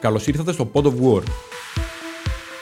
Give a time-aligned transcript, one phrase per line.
[0.00, 1.22] Καλώς ήρθατε στο Pod of War.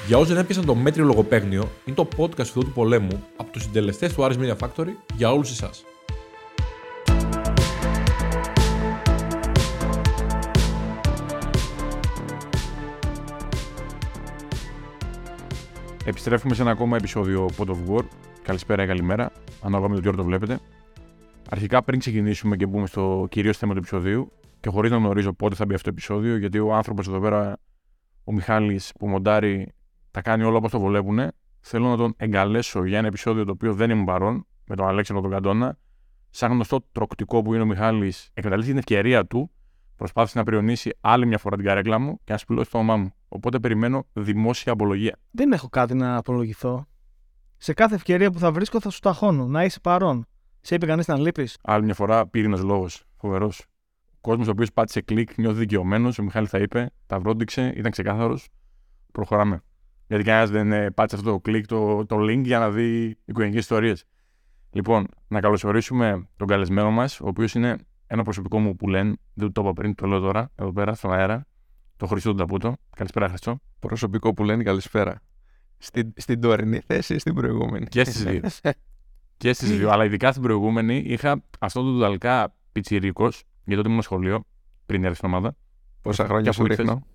[0.06, 3.62] Για όσοι δεν έπιασαν το μέτριο λογοπαίγνιο, είναι το podcast του του πολέμου από τους
[3.62, 5.84] συντελεστές του Aris Media Factory για όλους εσάς.
[16.05, 18.05] Επιστρέφουμε σε ένα ακόμα επεισόδιο Pod of War.
[18.43, 19.32] Καλησπέρα ή καλημέρα,
[19.62, 20.59] ανάλογα με το τι ώρα το βλέπετε.
[21.50, 24.32] Αρχικά, πριν ξεκινήσουμε και μπούμε στο κυρίως θέμα του επεισοδίου,
[24.66, 27.59] και χωρίς να γνωρίζω πότε θα μπει αυτό το επεισόδιο, γιατί ο άνθρωπος εδώ πέρα,
[28.24, 29.73] ο Μιχάλης που μοντάρει,
[30.11, 31.20] τα κάνει όλα όπως το βολεύουν,
[31.61, 35.24] θέλω να τον εγκαλέσω για ένα επεισόδιο το οποίο δεν ήμουν παρόν, με τον Αλέξανδρο
[35.24, 35.79] τον Καντόνα.
[36.30, 39.51] Σαν γνωστό τροκτικό που είναι ο Μιχάλης, εκμεταλλεύτηκε την ευκαιρία του,
[39.97, 43.10] προσπάθησε να πριονίσει άλλη μια φορά την καρέκλα μου και να σπηλώσει το όνομά μου.
[43.29, 45.19] Οπότε περιμένω δημόσια απολογία.
[45.30, 46.87] Δεν έχω κάτι να απολογηθώ.
[47.57, 50.27] Σε κάθε ευκαιρία που θα βρίσκω θα σου ταχώνω, να είσαι παρόν.
[50.60, 51.57] Σε είπε κανείς να λείπεις.
[51.62, 53.05] Άλλη μια φορά πύρινος λόγος.
[53.16, 53.66] Φοβερός.
[54.27, 56.19] Ο κόσμος ο οποίος πάτησε κλικ νιώθει δικαιωμένος.
[56.19, 58.49] Ο Μιχάλης θα είπε, τα βρόντιξε, ήταν ξεκάθαρος.
[59.13, 59.63] Προχωράμε.
[60.07, 63.59] Γιατί κανένας δεν ε, πάτησε αυτό το κλικ, το, το link για να δει οικογενειακέ
[63.59, 64.05] ιστορίες.
[64.71, 69.53] Λοιπόν, να καλωσορίσουμε τον καλεσμένο μας, ο οποίος είναι ένα προσωπικό μου που λένε, δεν
[69.53, 71.47] το είπα πριν, το λέω τώρα, εδώ πέρα στον αέρα,
[71.97, 72.77] το Χριστό του Ταπούτο.
[72.97, 73.59] Καλησπέρα, Χριστό.
[73.78, 75.21] Προσωπικό που λένε καλησπέρα.
[75.78, 78.41] Στην, στην τωρινή θέση ή στην προηγούμενη; Και στις δύο.
[79.37, 79.91] και στις δύο.
[79.91, 84.44] Αλλά ειδικά στην προηγούμενη είχα αυτό το δουδαλικά πιτσιρίκος, γιατί τότε ήμουν σχολείο,
[84.86, 85.56] πριν έρθει στην ομάδα.
[86.03, 87.06] Πόσα Και χρόνια αφού σου ήρθες- ρίχνω;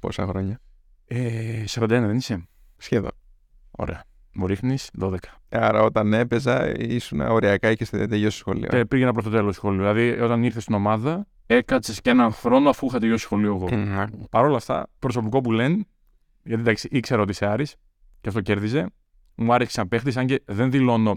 [0.00, 0.60] Πόσα χρόνια;
[1.06, 3.10] Ε, 41 δεν είσαι; Σχεδόν.
[3.70, 4.04] Ωραία.
[4.36, 5.16] Μου ρίχνεις 12.
[5.48, 8.68] Άρα όταν έπαιζα ήσουν οριακά και στη τελειώσει σχολείο.
[8.68, 9.78] Και πήγαινα προς το τέλος σχολείου.
[9.80, 13.76] Δηλαδή, όταν ήρθες στην ομάδα, έκατσες και έναν χρόνο αφού είχα τελειώσει σχολείο εγώ.
[13.76, 14.04] Μμμ.
[14.30, 15.84] Παρ' όλα αυτά, προσωπικό που λένε,
[16.42, 17.76] γιατί εντάξει, ήξερα ότι είσαι Άρης
[18.20, 18.86] και αυτό κέρδιζε.
[19.34, 21.16] Μου άρεσε σαν παίχτης, αν και δεν δηλώνω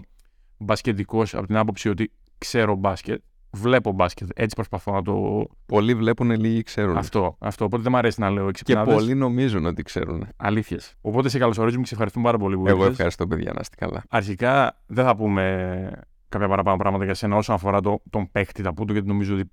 [0.58, 3.22] μπασκετικός από την άποψη ότι ξέρω μπάσκετ.
[3.50, 4.28] Βλέπω μπάσκετ.
[4.34, 5.46] Έτσι προσπαθώ να το.
[5.66, 6.96] Πολλοί βλέπουν, λίγοι ξέρουν.
[6.96, 7.64] Αυτό, αυτό.
[7.64, 8.94] Οπότε δεν μου αρέσει να λέω Και εξυπνάδες.
[8.94, 10.26] πολλοί νομίζουν ότι ξέρουν.
[10.36, 10.94] Αλήθειες.
[11.00, 12.90] Οπότε σε καλωσορίζουμε και σε ευχαριστούμε πάρα πολύ που Εγώ ήρθες.
[12.92, 14.02] ευχαριστώ, παιδιά, να είστε καλά.
[14.08, 15.90] Αρχικά δεν θα πούμε
[16.28, 19.50] κάποια παραπάνω πράγματα για σένα όσον αφορά το, τον παίχτη Ταπούτου, γιατί νομίζω ότι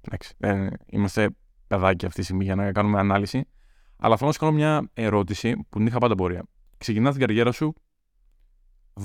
[0.00, 1.30] εντάξει, ε, είμαστε
[1.66, 3.44] παιδάκια αυτή τη στιγμή για να κάνουμε ανάλυση.
[3.96, 6.42] Αλλά θέλω να σου κάνω μια ερώτηση που την είχα πάντα πορεία.
[6.78, 7.74] Ξεκινάς την καριέρα σου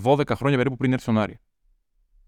[0.03, 1.39] 12 χρόνια περίπου πριν έρθει στον Άρη.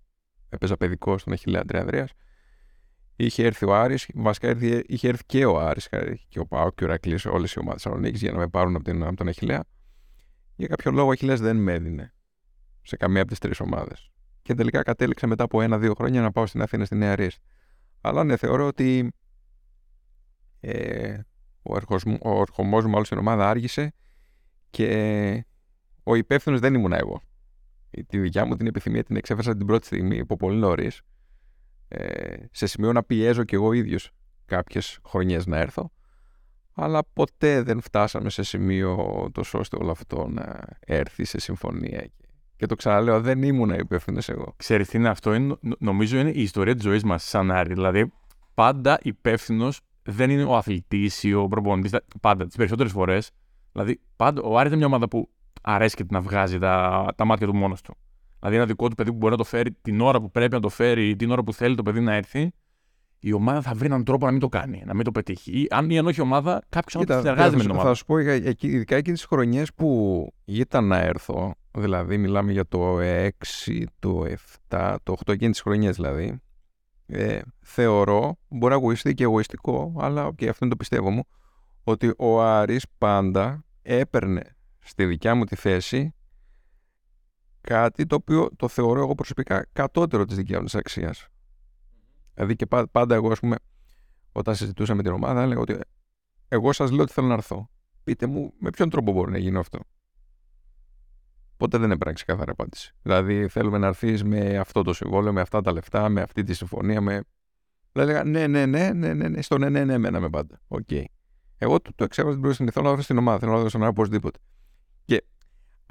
[0.49, 1.85] έπαιζα παιδικό στον Αχιλέα Αντρέα
[3.23, 5.89] Είχε έρθει ο Άρης, βασικά έρθει, είχε έρθει και ο Άρης
[6.27, 8.83] και ο Πάο και ο Ρακλής, όλες οι ομάδες Θεσσαλονίκης για να με πάρουν από,
[8.83, 9.63] την, από τον Αχιλέα.
[10.55, 12.13] Για κάποιο λόγο ο Αχιλέας δεν με έδινε
[12.81, 14.11] σε καμία από τις τρεις ομάδες.
[14.41, 17.37] Και τελικά κατέληξε μετά από ένα-δύο χρόνια να πάω στην Αθήνα στη Νέα Ρίσ.
[18.01, 19.11] Αλλά ναι, θεωρώ ότι
[20.59, 21.17] ε,
[21.61, 23.93] ο, ερχοσμ, ο ερχομός μου μάλλον στην ομάδα άργησε
[24.69, 25.45] και
[26.03, 27.21] ο υπεύθυνος δεν ήμουν εγώ.
[27.91, 31.01] Η- Τη δικιά μου την επιθυμία την εξέφρασα την πρώτη στιγμή, από πολύ νωρίς.
[31.93, 34.11] Ε, σε σημείο να πιέζω κι εγώ ίδιος
[34.45, 35.91] κάποιες χρονιές να έρθω.
[36.73, 38.97] Αλλά ποτέ δεν φτάσαμε σε σημείο
[39.31, 42.01] τόσο ώστε όλο αυτό να έρθει σε συμφωνία.
[42.01, 44.53] Και, και το ξαναλέω, δεν ήμουν υπεύθυνος εγώ.
[44.57, 47.73] Ξέρεις τι είναι αυτό, είναι, νο- νομίζω είναι η ιστορία της ζωής μας σαν Άρη.
[47.73, 48.13] Δηλαδή,
[48.53, 51.99] πάντα υπεύθυνος δεν είναι ο αθλητής ή ο προπονητής.
[52.21, 53.31] Πάντα, τις περισσότερες φορές.
[53.71, 55.29] Δηλαδή, πάντα, ο Άρης είναι μια ομάδα που
[55.61, 57.97] αρέσκεται να βγάζει τα, τα μάτια του μόνος του.
[58.41, 60.59] Δηλαδή, ένα δικό του παιδί που μπορεί να το φέρει την ώρα που πρέπει να
[60.59, 62.51] το φέρει ή την ώρα που θέλει το παιδί να έρθει,
[63.19, 65.51] η ομάδα θα βρει έναν τρόπο να μην το κάνει, να μην το πετύχει.
[65.61, 67.71] Ή αν, ή αν όχι η ομάδα, κάποιος άλλο Κοίτα, συνεργάζεται με θα, την σου-
[67.71, 67.87] ομάδα.
[67.89, 72.51] θα σου πω, για- εκεί- ειδικά εκείνες τις χρονιές που ήταν να έρθω, δηλαδή μιλάμε
[72.51, 74.25] για το 6, το
[74.69, 76.41] 7, το 8, εκείνες τις χρονιές δηλαδή,
[77.07, 81.23] ε, θεωρώ, μπορεί να ακουστεί και εγωιστικό, αλλά και αυτό είναι το πιστεύω μου,
[81.83, 84.41] ότι ο Άρης πάντα έπαιρνε
[84.79, 86.13] στη δικιά μου τη θέση
[87.61, 91.27] κάτι το οποίο το θεωρώ εγώ προσωπικά κατώτερο της δικιάς μου της αξίας.
[92.33, 93.55] Δηλαδή και πα- πάντα εγώ, ας πούμε,
[94.31, 95.79] όταν συζητούσα με την ομάδα, έλεγα ότι
[96.47, 97.69] εγώ σας λέω ότι θέλω να έρθω.
[98.03, 99.79] Πείτε μου με ποιον τρόπο μπορεί να γίνει αυτό;
[101.57, 102.95] Ποτέ δεν έπαιρνα ξεκάθαρη απάντηση.
[103.01, 106.53] Δηλαδή, θέλουμε να έρθεις με αυτό το συμβόλαιο, με αυτά τα λεφτά, με αυτή τη
[106.53, 107.01] συμφωνία.
[107.01, 107.21] Με...
[107.91, 110.61] Δηλαδή, έλεγα ναι, ναι, ναι, ναι, ναι, ναι, στο ναι, ναι, ναι, μέναμε πάντα.
[110.67, 110.89] Οκ.
[111.57, 112.71] Εγώ το, το εξέβαλα την πρώτη στιγμή.
[112.71, 114.39] Θέλω να έρθω στην ομάδα, θέλω να έρθω στον Άρη οπωσδήποτε.
[115.05, 115.23] Και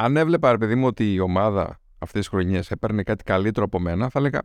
[0.05, 3.79] αν έβλεπα, ρε παιδί μου, ότι η ομάδα αυτές τις χρονιές έπαιρνε κάτι καλύτερο από
[3.79, 4.41] μένα, θα έλεγα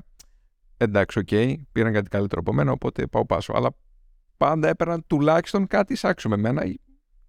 [0.78, 1.28] εντάξει, οκ,
[1.72, 3.54] πήραν κάτι καλύτερο από μένα, οπότε πάω πάσο.
[3.54, 3.70] Αλλά
[4.38, 6.80] πάντα έπαιρναν τουλάχιστον κάτι ισάξιο με μένα ή-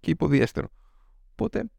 [0.01, 0.69] και υποδιέστερο.
[1.33, 1.71] Οπότε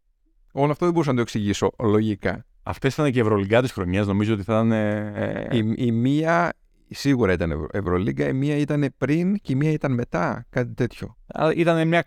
[0.51, 2.45] όλο αυτό δεν μπορούσα να το εξηγήσω λογικά.
[2.63, 4.07] Αυτές ήταν και ευρωλυγκά της χρονιάς.
[4.07, 4.71] Νομίζω ότι θα ήταν.
[4.71, 6.53] ε, Η, η μία
[6.89, 10.45] σίγουρα ήταν Ευρω- Ευρωλίγκα, η μία ήταν πριν και η μία ήταν μετά.
[10.49, 11.17] Κάτι τέτοιο.
[11.27, 12.03] Αλλά ήταν μια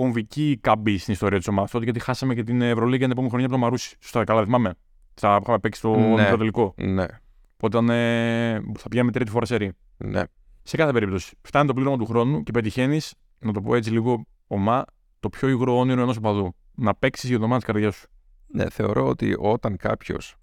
[0.00, 3.46] κομβική καμπή στην ιστορία της ομάδας τότε γιατί χάσαμε και την Ευρωλίγα την επόμενη χρονιά
[3.46, 3.96] από το Μαρούσι.
[4.00, 4.74] Σωστά, καλά, δεν θυμάμαι.
[5.14, 6.08] Θα είχαμε παίξει στο Ναι.
[6.22, 6.74] μικρό τελικό.
[6.76, 7.06] Ναι,
[7.54, 9.72] Οπότε ήταν, ε, θα πηγαίνουμε τρίτη φορά σε ρί.
[9.96, 10.22] ναι.
[10.62, 14.24] Σε κάθε περίπτωση, φτάνει το πλήρωμα του χρόνου και πετυχαίνεις, να το πω έτσι λίγο
[14.46, 14.84] ομά,
[15.20, 16.54] το πιο υγρό όνειρο ενός οπαδού.
[16.74, 18.06] Να παίξεις για το μάτι της καρδιάς σου.
[18.46, 20.36] Ναι, θεωρώ ότι όταν κάποιος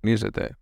[0.00, 0.58] νίζεται,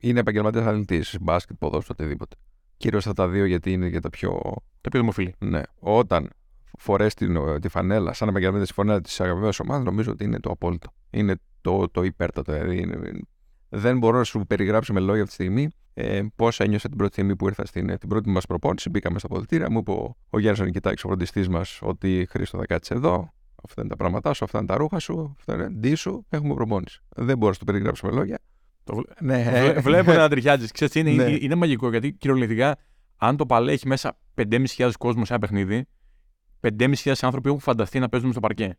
[0.00, 2.36] είναι επαγγελματίας αθλητής, μπάσκετ, ποδόσφαιρο, οτιδήποτε.
[2.76, 4.40] Κυρίως αυτά τα δύο γιατί είναι και τα πιο.
[4.80, 5.34] Το πιο δημοφιλή.
[5.38, 6.30] Ναι, όταν
[6.78, 7.14] φορές
[7.60, 10.92] τη φανέλα, σαν επαγγελματία φανέλα της αγαπημένης ομάδας, νομίζω ότι είναι το απόλυτο.
[11.10, 12.52] Είναι το, το υπέρτατο.
[12.52, 13.20] Δηλαδή είναι-
[13.68, 17.12] δεν μπορώ να σου περιγράψω με λόγια αυτή τη στιγμή ε, πώς ένιωσα την πρώτη
[17.12, 18.90] στιγμή που ήρθα στην την πρώτη μας προπόνηση.
[18.90, 22.66] Μπήκαμε στα ποδητήρια, μου είπε ο, ο Γιάννης Νικητάκη, ο φροντιστής μας, ότι Χρήστο θα
[22.66, 23.30] κάτσεις εδώ.
[23.64, 26.54] Αυτά είναι τα πράγματά σου, αυτά είναι τα ρούχα σου, αυτά είναι ντύ σου, έχουμε
[26.54, 27.00] προπόνηση.
[27.16, 28.38] Δεν μπορώ να σου το περιγράψω με λόγια.
[28.84, 30.72] Το βλέ- Ναι, Βλέ- Βλέπω να τριχιάζεις.
[30.72, 31.22] Ξέρεις τι είναι, Ναι.
[31.22, 32.76] είναι, είναι μαγικό γιατί κυριολεκτικά,
[33.16, 35.86] αν το παλέ μέσα 5.500 κόσμος σε ένα παιχνίδι,
[36.78, 38.76] 5.500 άνθρωποι έχουν φανταστεί να παίζουν στο παρκέ.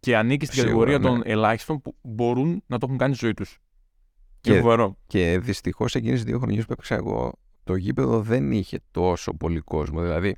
[0.00, 1.20] Και ανήκει στην Σίγουρα, κατηγορία ναι.
[1.20, 3.58] των ελάχιστων που μπορούν να το έχουν κάνει στη ζωή τους.
[4.40, 4.96] Και- Και φοβερό.
[5.06, 7.32] Και δυστυχώς εκείνες τι δύο χρονιές που έπαιξα εγώ,
[7.64, 10.00] το γήπεδο δεν είχε τόσο πολύ κόσμο.
[10.02, 10.36] Δηλαδή,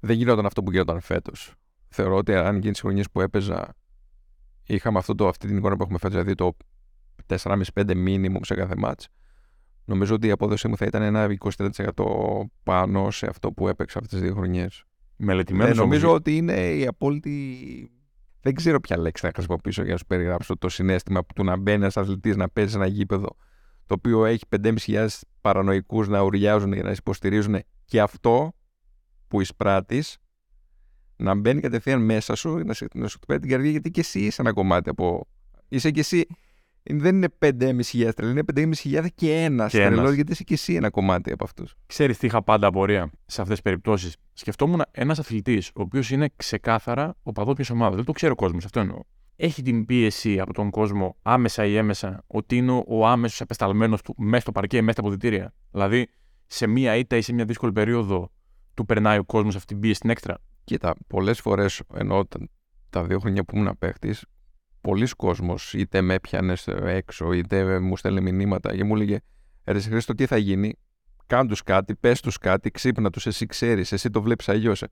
[0.00, 1.54] δεν γινόταν αυτό που γινόταν φέτος.
[1.88, 3.74] Θεωρώ ότι αν εκείνες τι χρονιές που έπαιζα,
[4.66, 6.56] είχαμε αυτό το, αυτή την εικόνα που έχουμε φέτος, δηλαδή το
[7.26, 9.08] 4,5-5 μήνυμου σε κάθε μάτς,
[9.84, 11.90] νομίζω ότι η απόδοσή μου θα ήταν ένα 23%
[12.62, 14.84] πάνω σε αυτό που έπαιξα αυτές τις δύο χρονιές.
[15.16, 15.78] Μελετημένος.
[15.78, 17.90] Ε, νομίζω ότι είναι η απόλυτη.
[18.40, 21.76] Δεν ξέρω ποια λέξη θα χρησιμοποιήσω για να σου περιγράψω το συνέστημα του να μπαίνει
[21.76, 23.36] ένας αθλητής να παίζει σε ένα γήπεδο
[23.86, 25.06] το οποίο έχει 5.500
[25.40, 28.52] παρανοϊκούς να ουριάζουν και να σε υποστηρίζουν και αυτό
[29.28, 30.18] που εισπράττεις
[31.16, 34.20] να μπαίνει κατευθείαν μέσα σου να, σε, να σου χτυπάει την καρδιά γιατί και εσύ
[34.20, 35.28] είσαι ένα κομμάτι από.
[35.68, 36.26] Είσαι και εσύ.
[36.86, 40.14] Δεν είναι 5.500 τρελή, είναι 5.500 και ένας Και τρελός ένας.
[40.14, 41.74] γιατί είσαι και εσύ ένα κομμάτι από αυτούς.
[41.86, 44.16] Ξέρεις τι είχα πάντα απορία σε αυτές τις περιπτώσεις.
[44.32, 47.94] Σκεφτόμουν ένας αθλητής, ο οποίος είναι ξεκάθαρα ο παδός μιας ομάδας.
[47.96, 48.98] Δεν το ξέρει ο κόσμος, αυτό εννοώ.
[49.36, 54.14] Έχει την πίεση από τον κόσμο άμεσα ή έμεσα ότι είναι ο άμεσος απεσταλμένος του
[54.18, 55.54] μέσα στο παρκέ, μέσα στα αποδητήρια.
[55.70, 56.06] Δηλαδή,
[56.46, 58.30] σε μία ήττα ή σε μια δύσκολη περίοδο
[58.74, 60.38] του περνάει ο κόσμος αυτή την πίεση στην έξτρα.
[60.64, 62.48] Κοίτα, πολλές φορές ενώ τα-
[62.90, 64.24] τα δύο χρόνια που ήμουν παίχτης,
[64.84, 66.54] πολλοί κόσμος είτε με έπιανε
[66.84, 69.18] έξω, είτε μου στέλνε μηνύματα και μου έλεγε
[69.64, 70.74] Ρε εσύ, Χρήστο, τι θα γίνει,
[71.26, 74.82] κάν τους κάτι, πες τους κάτι, ξύπνα τους, εσύ ξέρεις, εσύ το βλέπεις αλλιώς.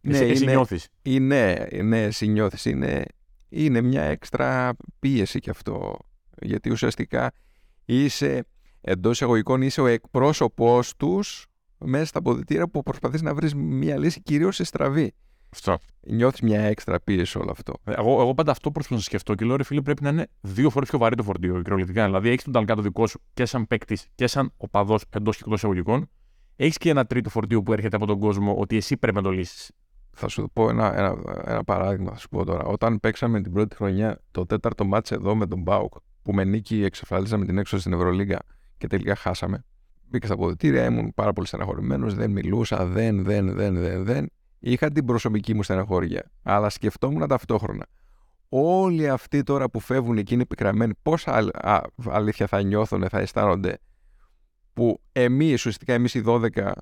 [0.00, 0.88] εσύ, εσύ είναι, νιώθεις.
[1.02, 3.04] είναι, ναι, εσύ νιώθεις, είναι,
[3.48, 5.96] είναι μια έξτρα πίεση κι αυτό.
[6.40, 7.32] Γιατί ουσιαστικά
[7.84, 8.46] είσαι
[8.80, 11.46] εντός εισαγωγικών είσαι ο εκπρόσωπός τους
[11.78, 15.14] μέσα στα αποδητήρια που προσπαθείς να βρεις μια λύση κυρίως σε στραβή.
[15.56, 15.78] Αυτό.
[16.06, 17.72] Νιώθεις μια έξτρα πίεση σε όλο αυτό.
[17.84, 20.70] Εγώ, εγώ πάντα αυτό προσπαθώ να σκεφτώ και λέω ρε φίλε πρέπει να είναι δύο
[20.70, 22.04] φορές πιο βαρύ το φορτίο κυριολεκτικά.
[22.04, 25.42] Δηλαδή έχεις τον ταλκά το δικό σου και σαν παίκτης και σαν οπαδός εντός και
[25.44, 26.08] εκτός εισαγωγικών.
[26.56, 29.30] Έχεις και ένα τρίτο φορτίο που έρχεται από τον κόσμο ότι εσύ πρέπει να το
[29.30, 29.70] λύσεις.
[30.18, 32.64] Θα σου πω ένα, ένα, ένα παράδειγμα, θα σου πω τώρα.
[32.64, 36.84] Όταν παίξαμε την πρώτη χρονιά το τέταρτο μάτς εδώ με τον Μπάουκ, που με νίκη
[36.84, 38.38] εξασφαλίσαμε την έξοδο στην Ευρωλίγα
[38.78, 39.64] και τελικά χάσαμε.
[40.08, 44.30] Μπήκα στα αποδητήρια, ήμουν πάρα πολύ στεναχωρημένος, δεν μιλούσα, δεν, δεν, δεν, δεν, δεν.
[44.58, 47.86] Είχα την προσωπική μου στεναχώρια, αλλά σκεφτόμουν ταυτόχρονα.
[48.48, 53.18] Όλοι αυτοί τώρα που φεύγουν εκεί είναι πικραμένοι, πόσα αλ- α, αλήθεια θα νιώθουν, θα
[53.18, 53.78] αισθάνονται
[54.72, 56.72] που εμείς, ουσιαστικά εμείς οι 12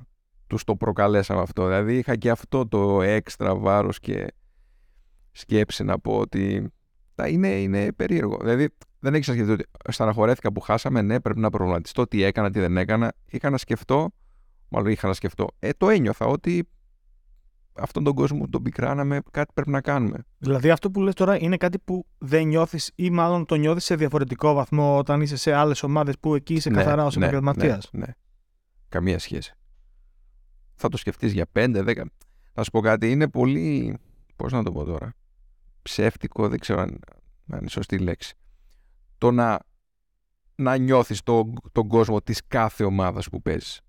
[0.47, 1.67] τους το προκαλέσαμε αυτό.
[1.67, 4.27] Δηλαδή είχα και αυτό το έξτρα βάρος και
[5.33, 6.73] σκέψη να πω ότι
[7.15, 8.37] τα είναι, είναι περίεργο.
[8.41, 8.69] Δηλαδή
[8.99, 12.61] δεν έχει να σκεφτεί ότι στεναχωρέθηκα που χάσαμε, ναι, πρέπει να προβληματιστώ τι έκανα, τι
[12.61, 13.13] δεν έκανα.
[13.31, 14.11] Είχα να σκεφτώ,
[14.69, 16.69] μάλλον είχα να σκεφτώ, ε, το ένιωθα ότι
[17.75, 20.19] αυτόν τον κόσμο που τον πικράναμε κάτι πρέπει να κάνουμε.
[20.39, 23.95] Δηλαδή αυτό που λες τώρα είναι κάτι που δεν νιώθεις ή μάλλον το νιώθεις σε
[23.95, 27.89] διαφορετικό βαθμό όταν είσαι σε άλλες ομάδες που εκεί είσαι καθαρά ως ναι, επαγγελματίας.
[27.93, 28.13] ναι, ναι.
[28.89, 29.55] Καμία σχέση.
[30.75, 32.03] Θα το σκεφτείς για 5-10.
[32.55, 33.99] Να σου πω κάτι, είναι πολύ,
[34.37, 35.15] πώς να το πω τώρα,
[35.83, 36.99] ψεύτικο, δεν ξέρω αν,
[37.51, 38.35] αν είναι σωστή λέξη.
[39.19, 39.59] Το να,
[40.55, 43.81] να νιώθεις το, τον κόσμο της κάθε ομάδας που παίζεις.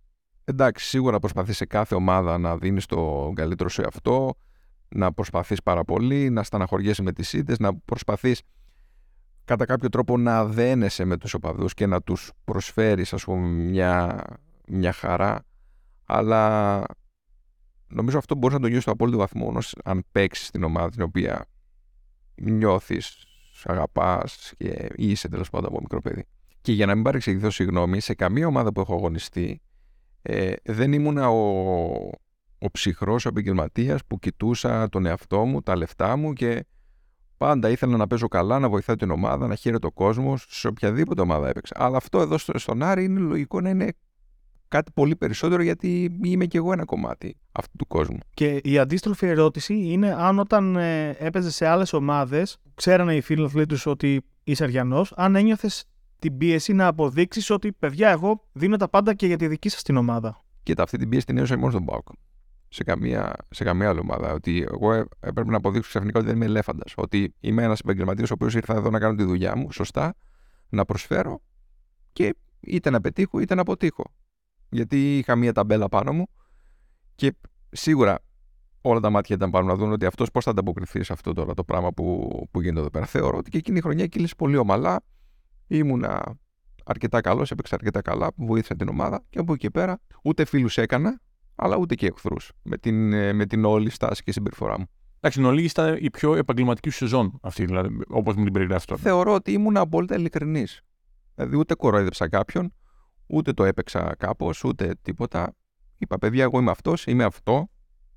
[0.45, 4.33] Εντάξει, σίγουρα προσπαθείς σε κάθε ομάδα να δίνεις το καλύτερο σου εαυτό,
[4.87, 8.41] να προσπαθείς πάρα πολύ, να στεναχωριέσαι με τις ήττες, να προσπαθείς
[9.45, 14.23] κατά κάποιο τρόπο να δένεσαι με τους οπαδούς και να τους προσφέρεις ας πούμε μια,
[14.67, 15.45] μια χαρά
[16.05, 16.83] αλλά
[17.87, 21.01] νομίζω αυτό μπορείς να το νιώσεις στο απόλυτο βαθμό μόνο αν παίξεις την ομάδα την
[21.01, 21.45] οποία
[22.35, 23.25] νιώθεις,
[23.63, 26.25] αγαπάς και είσαι τέλος πάντων από μικρό παιδί.
[26.61, 29.61] Και για να μην παρεξηγηθώ συγγνώμη, σε καμία ομάδα που έχω αγωνιστεί
[30.27, 31.31] ε, δεν ήμουν ο,
[32.59, 36.65] ο ψυχρός επαγγελματίας που κοιτούσα τον εαυτό μου, τα λεφτά μου και
[37.37, 41.21] Πάντα ήθελα να παίζω καλά, να βοηθάω την ομάδα, να χαίρεται ο κόσμος, σε οποιαδήποτε
[41.21, 41.75] ομάδα έπαιξα.
[41.77, 43.93] Αλλά αυτό εδώ στο, στον Άρη είναι λογικό να είναι
[44.67, 48.17] κάτι πολύ περισσότερο γιατί είμαι και εγώ ένα κομμάτι αυτού του κόσμου.
[48.33, 53.65] Και η αντίστροφη ερώτηση είναι αν όταν ε, έπαιζες σε άλλες ομάδες, ξέρανε οι φίλοι
[53.65, 55.85] τους ότι είσαι Αριανός, αν ένιωθες
[56.19, 59.81] την πίεση να αποδείξεις ότι παιδιά, εγώ δίνω τα πάντα και για τη δική σας
[59.81, 60.43] την ομάδα.
[60.63, 62.07] Κοίτα, αυτή την πίεση την ένιωσα μόνο στον Πάουκ.
[62.67, 64.33] Σε καμία, σε καμία άλλη ομάδα.
[64.33, 66.93] Ότι εγώ ε, έπρεπε να αποδείξω ξαφνικά ότι δεν είμαι ελέφαντας.
[66.95, 70.15] Ότι είμαι ένας επαγγελματίας ο οποίος ήρθα εδώ να κάνω τη δουλειά μου σωστά,
[70.69, 71.41] να προσφέρω
[72.13, 74.03] και είτε να πετύχω είτε να αποτύχω.
[74.69, 76.25] Γιατί είχα μία ταμπέλα πάνω μου
[77.15, 77.35] και
[77.69, 78.19] σίγουρα
[78.81, 81.53] όλα τα μάτια ήταν πάνω να δουν ότι αυτός πώς θα ανταποκριθεί σε αυτό τώρα
[81.53, 83.05] το πράγμα που, που γίνεται εδώ πέρα.
[83.05, 85.03] Θεωρώ ότι και εκείνη η χρονιά κύλησε πολύ ομαλά.
[85.67, 86.37] Ήμουνα
[86.85, 91.21] αρκετά καλός, έπαιξα αρκετά καλά, βοήθησα την ομάδα και από εκεί πέρα ούτε φίλους έκανα,
[91.55, 94.85] αλλά ούτε και εχθρούς με την, ε, με την όλη στάση και συμπεριφορά μου.
[95.17, 98.85] Εντάξει, εν ολίγη ήταν η πιο επαγγελματική σου σεζόν αυτή, δηλαδή, όπως μου την περιγράφεις
[98.85, 99.01] τώρα.
[99.01, 100.81] Θεωρώ ότι ήμουν απόλυτα ειλικρινής.
[101.35, 102.73] Δηλαδή, ούτε κοροϊδεύσα κάποιον,
[103.27, 105.55] ούτε το έπαιξα κάπως, ούτε τίποτα.
[105.97, 107.69] Είπα, παιδιά, εγώ είμαι αυτός, είμαι αυτό,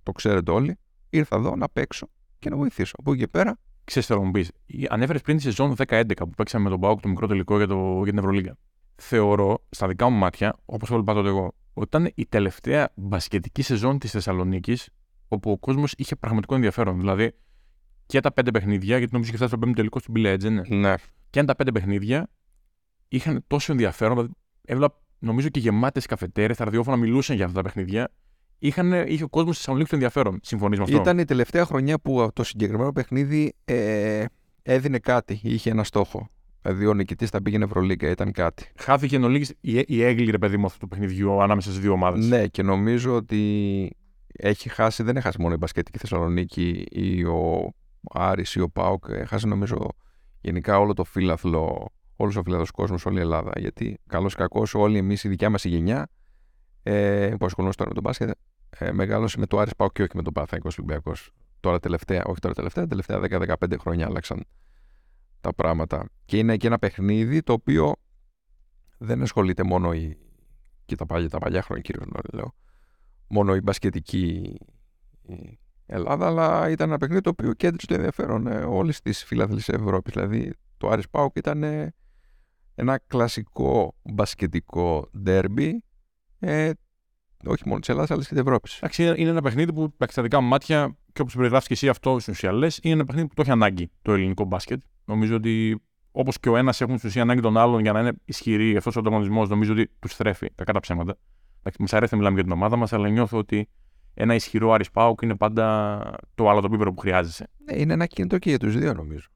[0.03, 0.79] το ξέρετε όλοι.
[1.11, 2.95] Ήρθα εδώ να παίξω και να βοηθήσω.
[2.99, 3.59] Από εκεί και πέρα.
[3.89, 4.51] Ξέρετε, θέλω να μου πεις,
[4.89, 7.95] ανέφερες πριν τη σεζόν 10-11 που παίξαμε με τον Πάουκ το μικρό τελικό για, το,
[8.03, 8.57] για την Ευρωλίγα.
[8.97, 13.99] Θεωρώ, στα δικά μου μάτια, όπως έβλεπα τότε εγώ, ότι ήταν η τελευταία μπασκετική σεζόν
[13.99, 14.89] της Θεσσαλονίκης
[15.29, 16.99] όπου ο κόσμος είχε πραγματικό ενδιαφέρον.
[16.99, 17.33] Δηλαδή
[18.07, 20.95] και τα πέντε παιχνίδια, γιατί νομίζω είχε φτάσει στο πέμπτο τελικό στην Bill Edge, Ναι.
[21.31, 22.31] και αν τα πέντε παιχνίδια
[23.09, 24.15] είχαν τόσο ενδιαφέρον.
[24.15, 24.33] Δηλαδή,
[24.65, 28.11] έβλεπα νομίζω και γεμάτες καφετέρες, τα ραδιόφωνα μιλούσαν για αυτά τα παιχνίδια.
[28.59, 30.39] Είχαν, είχε ο κόσμος στη Θεσσαλονίκη το ενδιαφέρον.
[30.43, 34.25] Συμφωνείς με αυτό; Ήταν η τελευταία χρονιά που το συγκεκριμένο παιχνίδι ε,
[34.63, 36.29] έδινε κάτι, είχε ένα στόχο.
[36.63, 38.73] Δηλαδή ο νικητής θα πήγαινε Ευρωλίγκα, ήταν κάτι.
[38.77, 41.93] Χάθηκε εν ολίγης η, η έγκλη, ρε παιδί μου, αυτού του παιχνιδιού ανάμεσα στις δύο
[41.93, 42.27] ομάδες.
[42.27, 43.91] Ναι, και νομίζω ότι
[44.33, 47.73] έχει χάσει, δεν έχασε μόνο η μπασκετική Θεσσαλονίκη ή ο
[48.13, 49.05] Άρης ή ο Πάουκ.
[49.09, 49.89] Έχασε νομίζω
[50.41, 53.53] γενικά όλο το φύλαθλο, όλος ο φύλαθλος κόσμος, όλη η Ελλάδα.
[53.57, 56.09] Γιατί καλός ή κακός όλοι εμείς η δικιά μας η γενιά
[56.91, 58.31] ε, που ασχολούμαστε τώρα με τον μπάσκετ
[58.71, 61.31] ε, μεγάλωσε με το Άρης Πάουκ και όχι με τον Παθαϊκός Ολυμπιακός.
[61.61, 64.45] Τώρα τελευταία, όχι τώρα τελευταία, τελευταία 10-15 χρόνια άλλαξαν
[65.41, 66.09] τα πράγματα.
[66.25, 67.95] Και είναι και ένα παιχνίδι το οποίο
[68.99, 70.19] δεν ασχολείται μόνο η,
[70.85, 72.55] και τα παλιά, τα παλιά χρόνια κυρίως λέω,
[73.29, 74.59] μόνο η μπασκετική
[75.23, 79.69] η Ελλάδα, αλλά ήταν ένα παιχνίδι το οποίο κέντρισε το ενδιαφέρον ε, όλης της φιλάθλης
[79.69, 80.13] Ευρώπης.
[80.13, 81.95] Δηλαδή, το Άρης Πάουκ ήταν ε,
[82.75, 85.83] ένα κλασικό μπασκετικό ντέρμπι,
[86.39, 86.71] ε,
[87.45, 88.77] όχι μόνο της Ελλάδας, αλλά και της Ευρώπης.
[88.77, 92.19] Εντάξει, είναι ένα παιχνίδι που στα δικά μου μάτια, και όπως περιγράφεις και εσύ αυτό
[92.19, 94.81] στην ουσία λες, είναι ένα παιχνίδι που το έχει ανάγκη το ελληνικό μπάσκετ.
[95.05, 98.13] Νομίζω ότι όπως και ο ένας έχουν στην ουσία ανάγκη τον άλλον για να είναι
[98.25, 101.19] ισχυρή αυτό ο ανταγωνισμός, νομίζω ότι τους στρέφει τα κατά ψέματα.
[101.79, 103.69] Μας αρέσει να μιλάμε για την ομάδα μας, αλλά νιώθω ότι
[104.15, 105.99] ένα ισχυρό Άρης Πάουκ είναι πάντα
[106.35, 107.49] το άλλο το επίπεδο που χρειάζεσαι.
[107.65, 109.29] Ναι, είναι ένα κινητό και για τους δύο, νομίζω.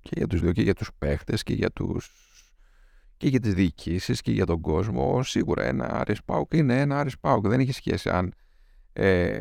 [0.00, 2.27] Και για τους δύο, και για τους παίχτες και για τους.
[3.18, 5.22] Και για τις διοικήσεις και για τον κόσμο.
[5.22, 7.46] Σίγουρα ένα Άρης Πάουκ είναι ένα Άρης Πάουκ.
[7.46, 8.32] Δεν έχει σχέση αν
[8.92, 9.38] ε,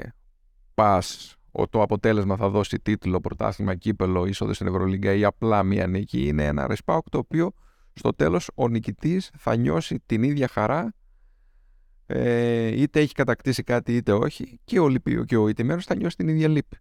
[0.74, 1.36] πας
[1.70, 6.28] το αποτέλεσμα θα δώσει τίτλο, πρωτάθλημα, κύπελο, είσοδο στην Ευρωλίγκα ή απλά μία νίκη.
[6.28, 7.52] Είναι ένα Άρης Πάουκ το οποίο
[7.94, 10.94] στο τέλος ο νικητής θα νιώσει την ίδια χαρά
[12.06, 16.16] ε, είτε έχει κατακτήσει κάτι είτε όχι και ο, λυπή, και ο ηττημένος θα νιώσει
[16.16, 16.78] την ίδια λύπη.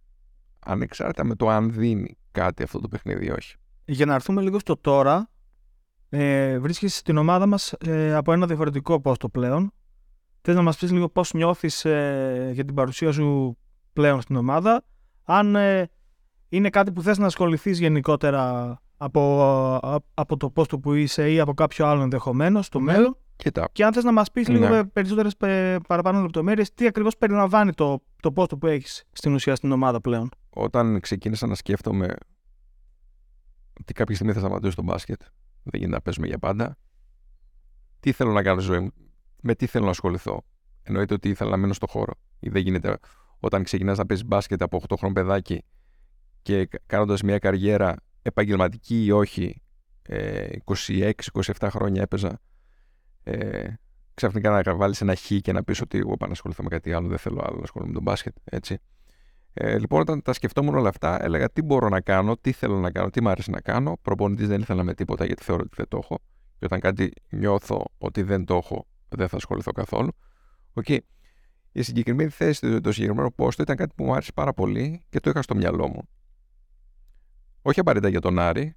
[0.59, 3.55] Ανεξάρτητα με το αν δίνει κάτι αυτό το παιχνίδι ή όχι.
[3.85, 5.29] Για να έρθουμε λίγο στο τώρα,
[6.09, 9.71] ε, βρίσκεσαι στην ομάδα μας ε, από ένα διαφορετικό πόστο πλέον.
[10.41, 13.57] Θες να μας πεις λίγο πώς νιώθεις ε, για την παρουσία σου
[13.93, 14.83] πλέον στην ομάδα,
[15.23, 15.89] αν ε,
[16.49, 19.79] είναι κάτι που θες να ασχοληθείς γενικότερα από,
[20.13, 22.91] από το πόστο που είσαι ή από κάποιο άλλο ενδεχομένως στο Ναι.
[22.91, 23.17] μέλλον.
[23.35, 24.69] Κοίτα, Και αν θες να μας πεις λίγο Ναι.
[24.69, 25.29] με περισσότερε
[25.87, 30.29] παραπάνω λεπτομέρειες, τι ακριβώς περιλαμβάνει το, το πόστο που έχεις στην ουσία στην ομάδα πλέον.
[30.49, 32.13] όταν ξεκίνησα να σκέφτομαι
[33.79, 35.21] ότι κάποια στιγμή θα σταματήσω στο μπάσκετ,
[35.71, 36.77] δεν γίνεται να παίζουμε για πάντα,
[37.99, 38.91] τι θέλω να κάνω στη ζωή μου,
[39.41, 40.43] με τι θέλω να ασχοληθώ.
[40.83, 42.13] Εννοείται ότι ήθελα να μείνω στο χώρο.
[42.39, 42.97] Ή δεν γίνεται
[43.39, 45.63] όταν ξεκινάς να παίζεις μπάσκετ από 8 χρόνο παιδάκι
[46.41, 49.61] και κάνοντας μια καριέρα επαγγελματική ή όχι,
[50.01, 52.39] ε, 26-27 χρόνια έπαιζα,
[53.23, 53.73] ε,
[54.13, 56.93] ξαφνικά να βάλεις ένα χ και να πεις ότι εγώ πάω να ασχοληθώ με κάτι
[56.93, 58.35] άλλο, δεν θέλω άλλο να ασχολούμαι με τον μπάσκετ.
[58.43, 58.77] Έτσι.
[59.59, 62.91] Ε, λοιπόν, όταν τα σκεφτόμουν όλα αυτά, έλεγα τι μπορώ να κάνω, τι θέλω να
[62.91, 63.97] κάνω, τι μου αρέσει να κάνω.
[64.01, 66.19] Προπονητής δεν ήθελα με τίποτα γιατί θεωρώ ότι δεν το έχω.
[66.59, 70.11] Και όταν κάτι νιώθω ότι δεν το έχω, δεν θα ασχοληθώ καθόλου.
[70.73, 70.89] Οκ.
[71.71, 75.19] Η συγκεκριμένη θέση, το, το συγκεκριμένο πόστο ήταν κάτι που μου άρεσε πάρα πολύ και
[75.19, 76.09] το είχα στο μυαλό μου.
[77.61, 78.75] Όχι απαραίτητα για τον Άρη.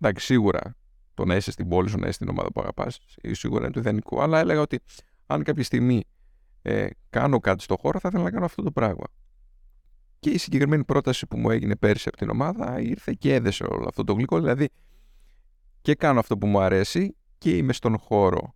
[0.00, 0.76] Εντάξει, σίγουρα
[1.14, 3.00] το να είσαι στην πόλη σου, να είσαι στην ομάδα που αγαπάς,
[3.30, 4.20] σίγουρα είναι το ιδανικό.
[4.22, 4.80] Αλλά έλεγα ότι
[5.26, 6.04] αν κάποια στιγμή
[6.62, 9.04] ε, κάνω κάτι στο χώρο, θα ήθελα να κάνω αυτό το πράγμα.
[10.20, 13.86] Και η συγκεκριμένη πρόταση που μου έγινε πέρσι από την ομάδα ήρθε και έδεσε όλο
[13.88, 14.38] αυτό το γλυκό.
[14.38, 14.68] Δηλαδή
[15.80, 18.54] και κάνω αυτό που μου αρέσει και είμαι στον χώρο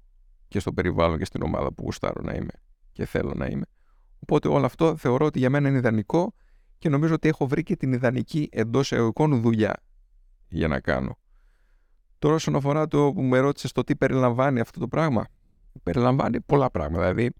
[0.48, 2.52] και στο περιβάλλον και στην ομάδα που γουστάρω να είμαι
[2.92, 3.64] και θέλω να είμαι.
[4.18, 6.34] Οπότε όλο αυτό θεωρώ ότι για μένα είναι ιδανικό
[6.78, 9.82] και νομίζω ότι έχω βρει και την ιδανική εντός εωικών δουλειά
[10.48, 11.18] για να κάνω.
[12.18, 15.26] Τώρα, όσον αφορά το που με ρώτησες το τι περιλαμβάνει αυτό το πράγμα,
[15.82, 17.00] περιλαμβάνει πολλά πράγματα.
[17.00, 17.30] Δηλαδή,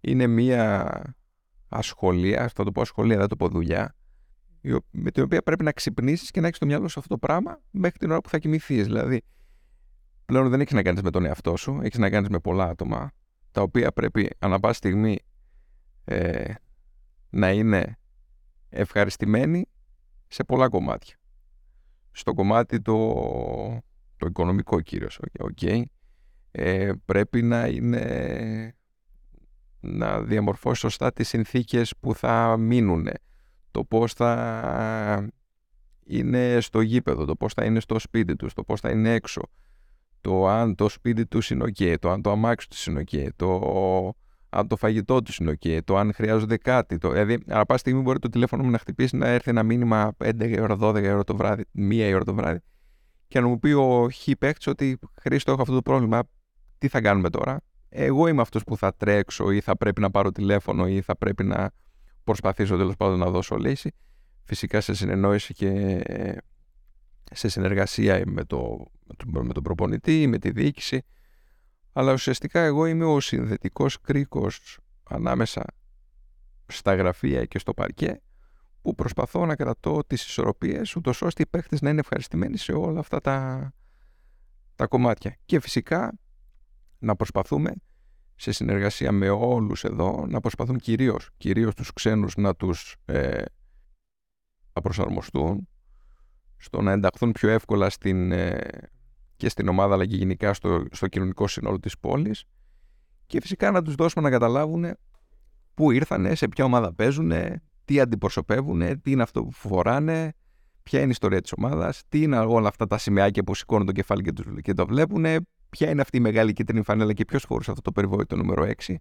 [0.00, 1.02] είναι μία
[1.68, 3.94] ασχολία, θα το πω ασχολία, δεν το πω δουλειά,
[4.90, 7.60] με την οποία πρέπει να ξυπνήσεις και να έχεις το μυαλό σου αυτό το πράγμα
[7.70, 8.84] μέχρι την ώρα που θα κοιμηθείς.
[8.84, 9.22] Δηλαδή,
[10.24, 13.10] πλέον δεν έχεις να κάνεις με τον εαυτό σου, έχεις να κάνεις με πολλά άτομα,
[13.50, 15.18] τα οποία πρέπει ανά πάση στιγμή
[16.04, 16.52] ε,
[17.30, 17.98] να είναι
[18.68, 19.68] ευχαριστημένοι
[20.26, 21.16] σε πολλά κομμάτια.
[22.10, 23.14] Στο κομμάτι το,
[24.16, 25.82] το οικονομικό κυρίως, okay,
[26.50, 28.77] ε, πρέπει να είναι
[29.80, 33.08] να διαμορφώσει σωστά τις συνθήκες που θα μείνουν,
[33.70, 35.28] το πώς θα
[36.04, 39.42] είναι στο γήπεδο, το πώς θα είναι στο σπίτι τους, το πώς θα είναι έξω,
[40.20, 43.60] το αν το σπίτι τους είναι ok, το αν το αμάξι τους είναι ok, το
[44.50, 46.98] αν το φαγητό τους είναι ok, το αν χρειάζονται κάτι.
[46.98, 50.16] Το, δηλαδή, ανά πάση στιγμή μπορεί το τηλέφωνο μου να χτυπήσει να έρθει ένα μήνυμα
[50.24, 52.60] 5 ώρα, 12 ώρα το βράδυ, 1 ώρα το βράδυ
[53.28, 56.22] και να μου πει ο χ παίκτης ότι Χρήστο, έχω αυτό το πρόβλημα.
[56.78, 60.32] Τι θα κάνουμε τώρα; Εγώ είμαι αυτός που θα τρέξω ή θα πρέπει να πάρω
[60.32, 61.70] τηλέφωνο ή θα πρέπει να
[62.24, 63.94] προσπαθήσω τέλος πάντων να δώσω λύση.
[64.44, 66.02] Φυσικά σε συνεννόηση και
[67.32, 68.86] σε συνεργασία με, το,
[69.24, 71.02] με τον προπονητή, με τη διοίκηση.
[71.92, 75.64] Αλλά ουσιαστικά εγώ είμαι ο συνδετικός κρίκος ανάμεσα
[76.66, 78.20] στα γραφεία και στο παρκέ
[78.82, 83.00] που προσπαθώ να κρατώ τις ισορροπίες ούτως ώστε οι παίχτες να είναι ευχαριστημένοι σε όλα
[83.00, 83.70] αυτά τα,
[84.74, 85.36] τα κομμάτια.
[85.44, 86.18] Και φυσικά
[86.98, 87.72] να προσπαθούμε
[88.34, 93.42] σε συνεργασία με όλους εδώ να προσπαθούν κυρίως, κυρίως τους ξένους να τους ε,
[94.72, 95.68] να προσαρμοστούν
[96.56, 98.68] στο να ενταχθούν πιο εύκολα στην, ε,
[99.36, 102.44] και στην ομάδα αλλά και γενικά στο, στο κοινωνικό σύνολο της πόλης
[103.26, 104.96] και φυσικά να τους δώσουμε να καταλάβουν
[105.74, 107.32] πού ήρθανε, σε ποια ομάδα παίζουν,
[107.84, 110.32] τι αντιπροσωπεύουν, τι είναι αυτό που φοράνε,
[110.82, 113.92] ποια είναι η ιστορία της ομάδας, τι είναι όλα αυτά τα σημαίακια που σηκώνουν το
[113.92, 115.24] κεφάλι και, τους, και το βλέπουν,
[115.70, 118.94] ποια είναι αυτή η μεγάλη κίτρινη φανέλα και ποιος φορούσε αυτό το περιβόητο νούμερο 6.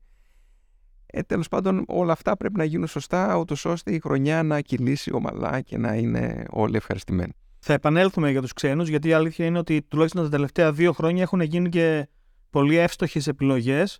[1.05, 5.13] Ε, Τέλος πάντων, όλα αυτά πρέπει να γίνουν σωστά, ούτως ώστε η χρονιά να κυλήσει
[5.13, 7.31] ομαλά και να είναι όλοι ευχαριστημένοι.
[7.59, 11.21] Θα επανέλθουμε για τους ξένους, γιατί η αλήθεια είναι ότι τουλάχιστον τα τελευταία δύο χρόνια
[11.21, 12.07] έχουν γίνει και
[12.49, 13.99] πολύ εύστοχες επιλογές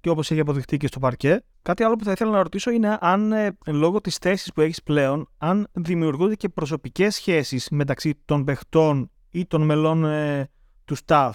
[0.00, 1.42] και όπως έχει αποδειχτεί και στο παρκέ.
[1.62, 4.82] Κάτι άλλο που θα ήθελα να ρωτήσω είναι αν ε, λόγω της θέσης που έχεις
[4.82, 10.50] πλέον, αν δημιουργούνται και προσωπικές σχέσεις μεταξύ των παιχτών ή των μελών ε,
[10.84, 11.30] του staff,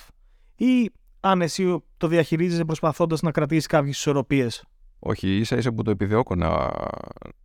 [0.65, 4.63] ή αν εσύ το διαχειρίζεσαι προσπαθώντας να κρατήσεις κάποιες ισορροπίες;
[4.99, 6.69] Όχι, ίσα ίσα που το επιδιώκω να,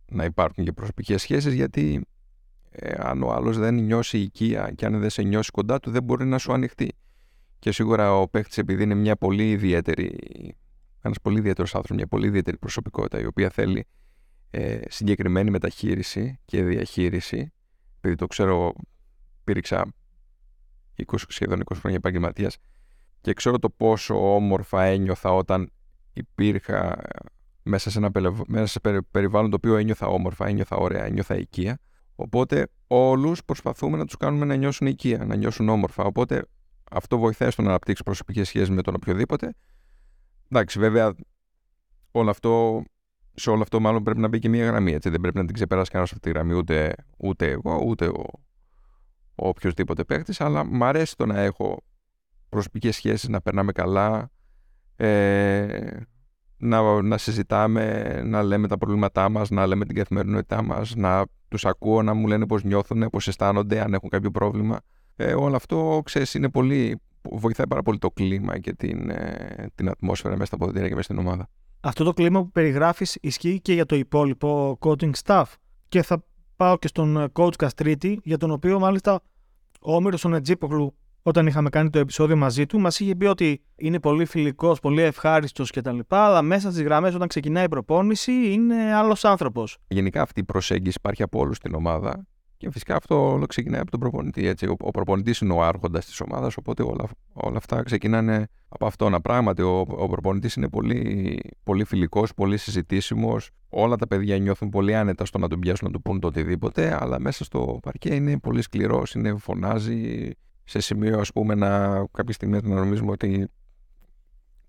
[0.05, 2.05] να υπάρχουν και προσωπικές σχέσεις, γιατί
[2.69, 6.03] ε, αν ο άλλος δεν νιώσει οικία και αν δεν σε νιώσει κοντά του, δεν
[6.03, 6.91] μπορεί να σου ανοιχτεί.
[7.59, 10.17] Και σίγουρα ο παίχτη, επειδή είναι μια πολύ ιδιαίτερη,
[11.01, 13.85] ένας πολύ ιδιαίτερος άνθρωπος, μια πολύ ιδιαίτερη προσωπικότητα, η οποία θέλει
[14.49, 17.53] ε, συγκεκριμένη μεταχείριση και διαχείριση,
[17.97, 18.73] επειδή το ξέρω,
[19.43, 19.93] πήρηξα
[21.05, 22.57] 20, σχεδόν 20 χρόνια επαγγελματίας
[23.21, 25.71] και ξέρω το πόσο όμορφα ένιωθα όταν
[26.13, 27.01] υπήρχα
[27.63, 28.11] μέσα σε ένα
[28.47, 28.79] μέσα σε
[29.11, 31.79] περιβάλλον το οποίο ένιωθα όμορφα, ένιωθα ωραία, ένιωθα οικία.
[32.15, 36.03] Οπότε όλους προσπαθούμε να τους κάνουμε να νιώσουν οικία, να νιώσουν όμορφα.
[36.03, 36.45] Οπότε
[36.91, 39.53] αυτό βοηθάει στο να αναπτύξεις προσωπικές σχέσεις με τον οποιοδήποτε.
[40.49, 41.15] Εντάξει, βέβαια,
[42.11, 42.83] όλο αυτό,
[43.33, 44.93] σε όλο αυτό μάλλον πρέπει να μπει και μία γραμμή.
[44.93, 45.09] Έτσι.
[45.09, 48.23] Δεν πρέπει να την ξεπεράσει κανένας αυτή τη γραμμή, ούτε, ούτε εγώ, ούτε ο,
[49.35, 50.43] ο οποιοδήποτε παίχτη.
[50.43, 51.83] Αλλά μου αρέσει το να έχω
[52.57, 54.29] προσωπικές σχέσεις, να περνάμε καλά,
[54.95, 55.89] ε,
[56.57, 61.65] να, να συζητάμε, να λέμε τα προβλήματά μας, να λέμε την καθημερινότητά μας, να τους
[61.65, 64.79] ακούω, να μου λένε πώς νιώθουν, πώς αισθάνονται, αν έχουν κάποιο πρόβλημα.
[65.15, 69.89] Ε, όλο αυτό, ξέρεις, είναι πολύ, βοηθάει πάρα πολύ το κλίμα και την, ε, την
[69.89, 71.49] ατμόσφαιρα μέσα στα ποδητήρια και μέσα στην ομάδα.
[71.79, 75.45] Αυτό το κλίμα που περιγράφεις ισχύει και για το υπόλοιπο coaching staff.
[75.87, 76.23] Και θα
[76.55, 79.21] πάω και στον coach Καστρίτη, για τον οποίο μάλιστα
[79.81, 80.95] ο Όμηρος ο Νετζίπογλου
[81.27, 85.01] όταν είχαμε κάνει το επεισόδιο μαζί του, μας είχε πει ότι είναι πολύ φιλικός, πολύ
[85.01, 85.99] ευχάριστος κτλ.
[86.07, 89.77] Αλλά μέσα στις γραμμές, όταν ξεκινάει η προπόνηση, είναι άλλος άνθρωπος.
[89.87, 92.25] Γενικά αυτή η προσέγγιση υπάρχει από όλους στην ομάδα
[92.57, 94.47] και φυσικά αυτό όλο ξεκινάει από τον προπονητή.
[94.47, 94.65] Έτσι.
[94.65, 99.15] Ο, ο προπονητής είναι ο άρχοντας της ομάδας, οπότε όλα, όλα αυτά ξεκινάνε από αυτόν.
[99.21, 103.49] Πράγματι, ο, ο προπονητής είναι πολύ, πολύ φιλικός, πολύ συζητήσιμος.
[103.69, 106.97] Όλα τα παιδιά νιώθουν πολύ άνετα στο να τον πιάσουν να του πούν το οτιδήποτε,
[106.99, 110.31] αλλά μέσα στο παρκέ είναι πολύ σκληρός, φωνάζει,
[110.67, 113.47] σε σημείο ας πούμε να κάποια στιγμή να νομίζουμε ότι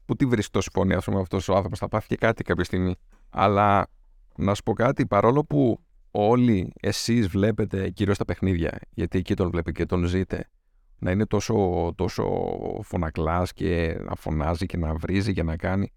[0.05, 2.95] που τι βρίσκει το συμφωνία με αυτός ο άνθρωπος θα πάθει και κάτι κάποια στιγμή
[3.31, 3.87] αλλά
[4.37, 5.81] να σου πω κάτι παρόλο που
[6.11, 10.49] όλοι εσείς βλέπετε κυρίως τα παιχνίδια, γιατί εκεί τον βλέπετε και τον ζείτε,
[10.99, 12.25] να είναι τόσο, τόσο
[12.83, 15.93] φωνακλάς και να φωνάζει και να βρίζει και να κάνει.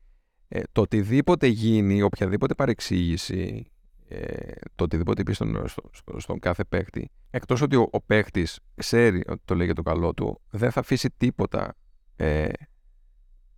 [0.48, 3.71] Ε, το οτιδήποτε γίνει, οποιαδήποτε παρεξήγηση,
[4.14, 5.64] ε, το οτιδήποτε πει στον,
[6.18, 10.14] στον κάθε παίχτη, εκτός ότι ο, ο παίχτης ξέρει ότι το λέει για το καλό
[10.14, 11.76] του, δεν θα αφήσει τίποτα
[12.16, 12.50] ε,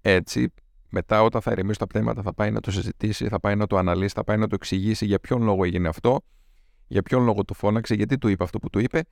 [0.01, 0.53] έτσι.
[0.89, 3.77] Μετά όταν θα ηρεμήσει τα πνεύματα θα πάει να το συζητήσει, θα πάει να το
[3.77, 6.21] αναλύσει, θα πάει να το εξηγήσει για ποιον λόγο έγινε αυτό,
[6.87, 9.03] για ποιον λόγο του φώναξε, γιατί του είπε αυτό που του είπε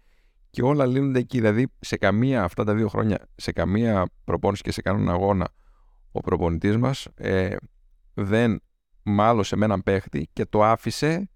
[0.50, 1.38] και όλα λύνονται εκεί.
[1.38, 5.50] Δηλαδή σε καμία αυτά τα δύο χρόνια, σε καμία προπόνηση και σε κανέναν αγώνα
[6.12, 7.56] ο προπονητής μας ε,
[8.14, 8.62] δεν
[9.04, 11.30] μάλωσε με έναν παίχτη και το άφησε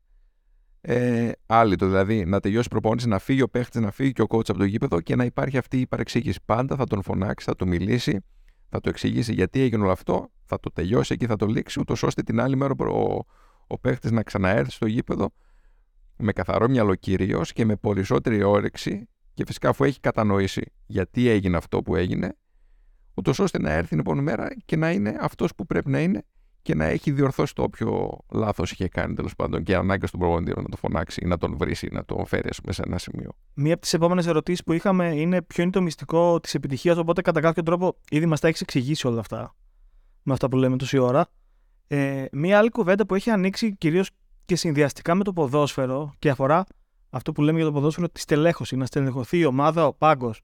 [0.88, 1.32] ε,
[1.78, 4.50] το Δηλαδή να τελειώσει η προπόνηση, να φύγει ο παίχτης, να φύγει και ο coach
[4.50, 6.40] από το γήπεδο και να υπάρχει αυτή η παρεξήγηση.
[6.46, 8.20] Πάντα θα τον φωνάξει, θα του μιλήσει,
[8.70, 12.04] θα του εξηγήσει γιατί έγινε όλο αυτό, θα το τελειώσει εκεί, θα το λήξει, ούτως
[12.04, 13.26] ώστε την άλλη μέρα ο,
[13.68, 15.30] ο παίχτης να ξαναέρθει στο γήπεδο
[16.18, 21.58] με καθαρό μυαλό κυρίως και με περισσότερη όρεξη και φυσικά αφού έχει κατανοήσει γιατί έγινε
[21.58, 22.38] αυτό που έγινε,
[23.14, 26.26] ούτως ώστε να έρθει την επόμενη μέρα και να είναι αυτός που πρέπει να είναι
[26.66, 30.62] και να έχει διορθώσει το όποιο λάθος είχε κάνει τέλος πάντων και ανάγκη στον προπονητή
[30.62, 33.32] να το φωνάξει ή να τον βρει ή να τον φέρει σε ένα σημείο.
[33.54, 36.98] Μία από τις επόμενες ερωτήσεις που είχαμε είναι ποιο είναι το μυστικό της επιτυχίας.
[36.98, 39.56] Οπότε, κατά κάποιο τρόπο, ήδη μας τα έχεις εξηγήσει όλα αυτά
[40.24, 41.28] με αυτά που λέμε τόση ώρα.
[41.88, 44.10] Ε, μία άλλη κουβέντα που έχει ανοίξει κυρίως
[44.46, 46.66] και συνδυαστικά με το ποδόσφαιρο και αφορά
[47.10, 48.76] αυτό που λέμε για το ποδόσφαιρο, τη στελέχωση.
[48.76, 50.42] Να στελεχωθεί η ομάδα, ο πάγκος.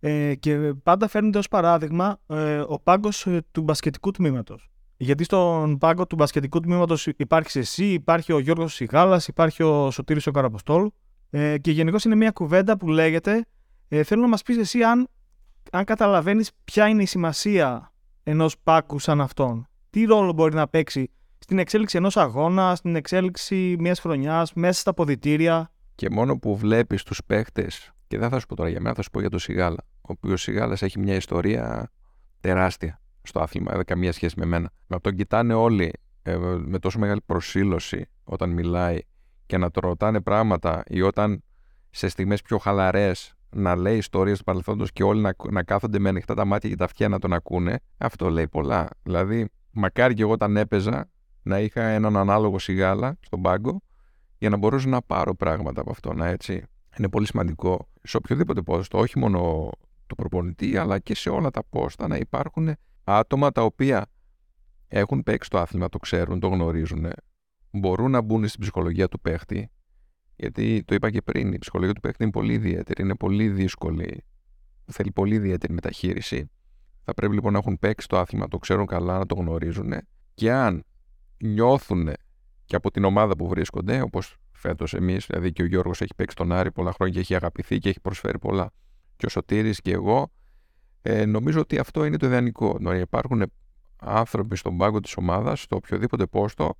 [0.00, 4.70] Ε, και πάντα φέρνεται ως παράδειγμα ε, ο πάγκος ε, του μπασκετικού τμήματος.
[4.96, 10.26] Γιατί στον πάγκο του μπασκετικού τμήματος υπάρχει εσύ, υπάρχει ο Γιώργος Σιγάλας, υπάρχει ο Σωτήρης
[10.26, 10.94] ο Καραποστόλου.
[11.30, 13.44] Ε, και γενικώς είναι μια κουβέντα που λέγεται.
[13.88, 15.08] Ε, θέλω να μας πεις εσύ αν,
[15.72, 19.68] αν καταλαβαίνεις ποια είναι η σημασία ενός πάγκου σαν αυτόν.
[19.90, 24.94] Τι ρόλο μπορεί να παίξει στην εξέλιξη ενός αγώνα, στην εξέλιξη μιας χρονιάς, μέσα στα
[24.94, 28.94] ποδητήρια; Και μόνο που βλέπεις τους παίχτες, και δεν θα σου πω τώρα για μένα,
[28.94, 29.84] θα σου πω για τον Σιγάλα.
[29.96, 31.90] Ο οποίος Σιγάλας έχει μια ιστορία
[32.40, 34.70] τεράστια στο άθλημα, δεν καμία σχέση με μένα.
[34.86, 38.98] Να τον κοιτάνε όλοι ε, με τόσο μεγάλη προσήλωση όταν μιλάει
[39.46, 41.42] και να το ρωτάνε πράγματα ή όταν
[41.90, 46.08] σε στιγμές πιο χαλαρές να λέει ιστορίες του παρελθόντος και όλοι να, να κάθονται με
[46.08, 48.88] ανοιχτά τα μάτια και τα αυτιά να τον ακούνε, αυτό λέει πολλά.
[49.02, 51.10] Δηλαδή, μακάρι και εγώ όταν έπαιζα
[51.42, 53.82] να είχα έναν ανάλογο σιγάλα στον πάγκο
[54.38, 56.62] για να μπορούσα να πάρω πράγματα από αυτό, να έτσι.
[56.98, 59.70] Είναι πολύ σημαντικό σε οποιοδήποτε πόστο, όχι μόνο
[60.06, 62.74] του προπονητή, αλλά και σε όλα τα πόστα να υπάρχουν
[63.08, 64.06] άτομα τα οποία
[64.88, 67.06] έχουν παίξει το άθλημα, το ξέρουν, το γνωρίζουν,
[67.70, 69.70] μπορούν να μπουν στην ψυχολογία του παίχτη,
[70.36, 74.24] γιατί το είπα και πριν, η ψυχολογία του παίχτη είναι πολύ ιδιαίτερη, είναι πολύ δύσκολη,
[74.84, 76.50] θέλει πολύ ιδιαίτερη μεταχείριση.
[77.04, 79.92] Θα πρέπει λοιπόν να έχουν παίξει το άθλημα, το ξέρουν καλά, να το γνωρίζουν
[80.34, 80.84] και αν
[81.38, 82.08] νιώθουν
[82.64, 86.36] και από την ομάδα που βρίσκονται, όπως φέτος εμείς, δηλαδή και ο Γιώργος έχει παίξει
[86.36, 88.72] τον Άρη πολλά χρόνια και έχει αγαπηθεί και έχει προσφέρει πολλά,
[89.16, 90.32] και ο Σωτήρης και εγώ,
[91.08, 92.76] ε, νομίζω ότι αυτό είναι το ιδανικό.
[92.80, 93.42] Να υπάρχουν
[93.96, 96.76] άνθρωποι στον πάγκο της ομάδας, στο οποιοδήποτε πόστο,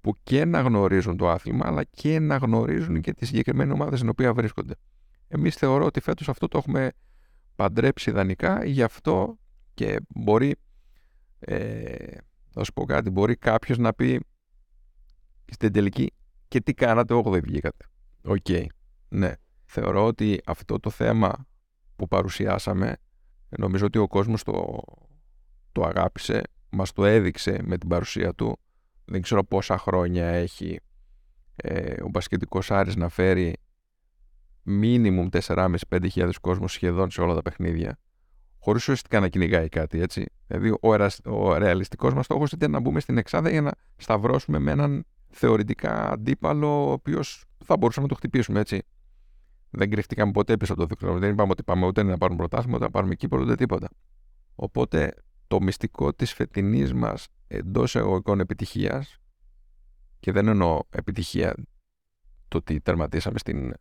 [0.00, 4.08] που και να γνωρίζουν το άθλημα, αλλά και να γνωρίζουν και τη συγκεκριμένη ομάδα στην
[4.08, 4.74] οποία βρίσκονται.
[5.28, 6.92] Εμείς θεωρώ ότι φέτος αυτό το έχουμε
[7.54, 9.38] παντρέψει ιδανικά, γι' αυτό
[9.74, 10.54] και μπορεί,
[11.38, 12.16] ε,
[12.50, 14.20] θα σου πω κάτι, μπορεί κάποιος να πει
[15.50, 16.12] στην τελική
[16.48, 17.84] και τι κάνατε, 8οι βγήκατε.
[18.24, 18.46] Οκ,
[19.08, 19.32] ναι.
[19.64, 21.46] Θεωρώ ότι αυτό το θέμα
[21.96, 22.96] που παρουσιάσαμε
[23.58, 24.82] Νομίζω ότι ο κόσμος το,
[25.72, 28.58] το αγάπησε, μας το έδειξε με την παρουσία του.
[29.04, 30.80] Δεν ξέρω πόσα χρόνια έχει
[31.56, 33.56] ε, ο μπασκετικός Άρης να φέρει
[34.62, 37.98] μίνιμουμ 4.500-5.000 κόσμος σχεδόν σε όλα τα παιχνίδια.
[38.58, 40.24] Χωρίς ουσιαστικά να κυνηγάει κάτι, έτσι.
[40.46, 41.20] Δηλαδή, ο, ερασ...
[41.24, 46.10] ο ρεαλιστικός μας στόχος ήταν να μπούμε στην Εξάδα για να σταυρώσουμε με έναν θεωρητικά
[46.10, 48.82] αντίπαλο, ο οποίος θα μπορούσαμε να το χτυπήσουμε, έτσι.
[49.76, 51.18] Δεν κρυφτήκαμε ποτέ πίσω από το δίκτυο.
[51.18, 53.88] Δεν είπαμε ότι πάμε ούτε να πάρουμε πρωτάθλημα, ούτε να πάρουμε κύπελο, ούτε τίποτα.
[54.54, 55.14] Οπότε
[55.46, 59.18] το μυστικό της φετινής μας εντός εγωγικών επιτυχίας,
[60.20, 61.54] και δεν εννοώ επιτυχία
[62.48, 63.74] το ότι τερματίσαμε στην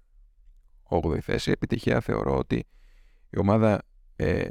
[0.90, 2.68] 8η θέση, επιτυχία θεωρώ ότι
[3.30, 3.82] η ομάδα
[4.16, 4.48] ε,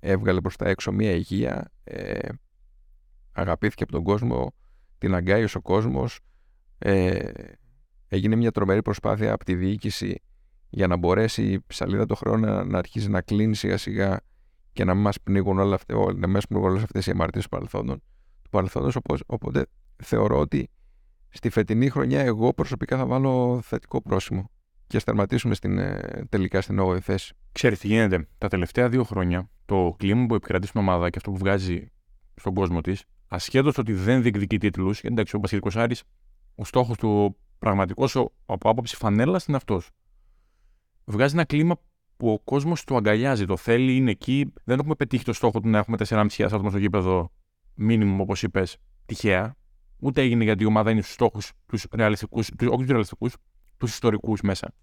[0.00, 2.28] έβγαλε προς τα έξω μία υγεία, ε,
[3.32, 4.54] αγαπήθηκε από τον κόσμο,
[4.98, 6.20] την αγκάιωσε ο κόσμος,
[6.78, 7.30] ε,
[8.08, 10.22] έγινε μια τρομερή προσπάθεια από τη διοίκηση
[10.70, 14.20] για να μπορέσει η ψαλίδα του χρόνου να, να αρχίσει να κλείνει σιγά σιγά
[14.72, 17.50] και να μην μας πνίγουν όλα αυτά, να μας πνίγουν όλες αυτές οι αμαρτίες του
[17.50, 18.02] παρελθόντων.
[18.42, 19.66] Του παρελθόντος, οπότε
[20.02, 20.70] θεωρώ ότι
[21.28, 24.50] στη φετινή χρονιά εγώ προσωπικά θα βάλω θετικό πρόσημο
[24.86, 27.34] και ας τερματίσουμε στην, ε, τελικά στην 8η θέση.
[27.52, 31.30] Ξέρετε τι γίνεται; Τα τελευταία δύο χρόνια το κλίμα που επικρατεί στην ομάδα και αυτό
[31.30, 31.86] που βγάζει
[32.34, 35.96] στον κόσμο της, ασχέτως ότι δεν διεκδικεί τίτλους, εντάξει, ο Πασχετικό Άρη,
[36.54, 39.90] ο στόχος του πραγματικός από άποψη φανέλας είναι αυτός.
[41.10, 41.76] Βγάζει ένα κλίμα
[42.16, 44.52] που ο κόσμος το αγκαλιάζει, το θέλει, είναι εκεί.
[44.64, 47.32] Δεν έχουμε πετύχει το στόχο του να έχουμε 4.500 άτομα στο γήπεδο,
[47.74, 49.56] μήνυμο όπως είπες, τυχαία.
[49.98, 53.36] Ούτε έγινε γιατί η ομάδα είναι στους στόχους τους ρεαλιστικούς, όχι τους ρεαλιστικούς,
[53.76, 54.74] τους ιστορικούς μέσα.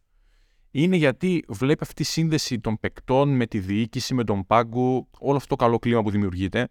[0.71, 5.37] Είναι γιατί βλέπει αυτή τη σύνδεση των παικτών με τη διοίκηση, με τον πάγκο, όλο
[5.37, 6.67] αυτό το καλό κλίμα που δημιουργείται,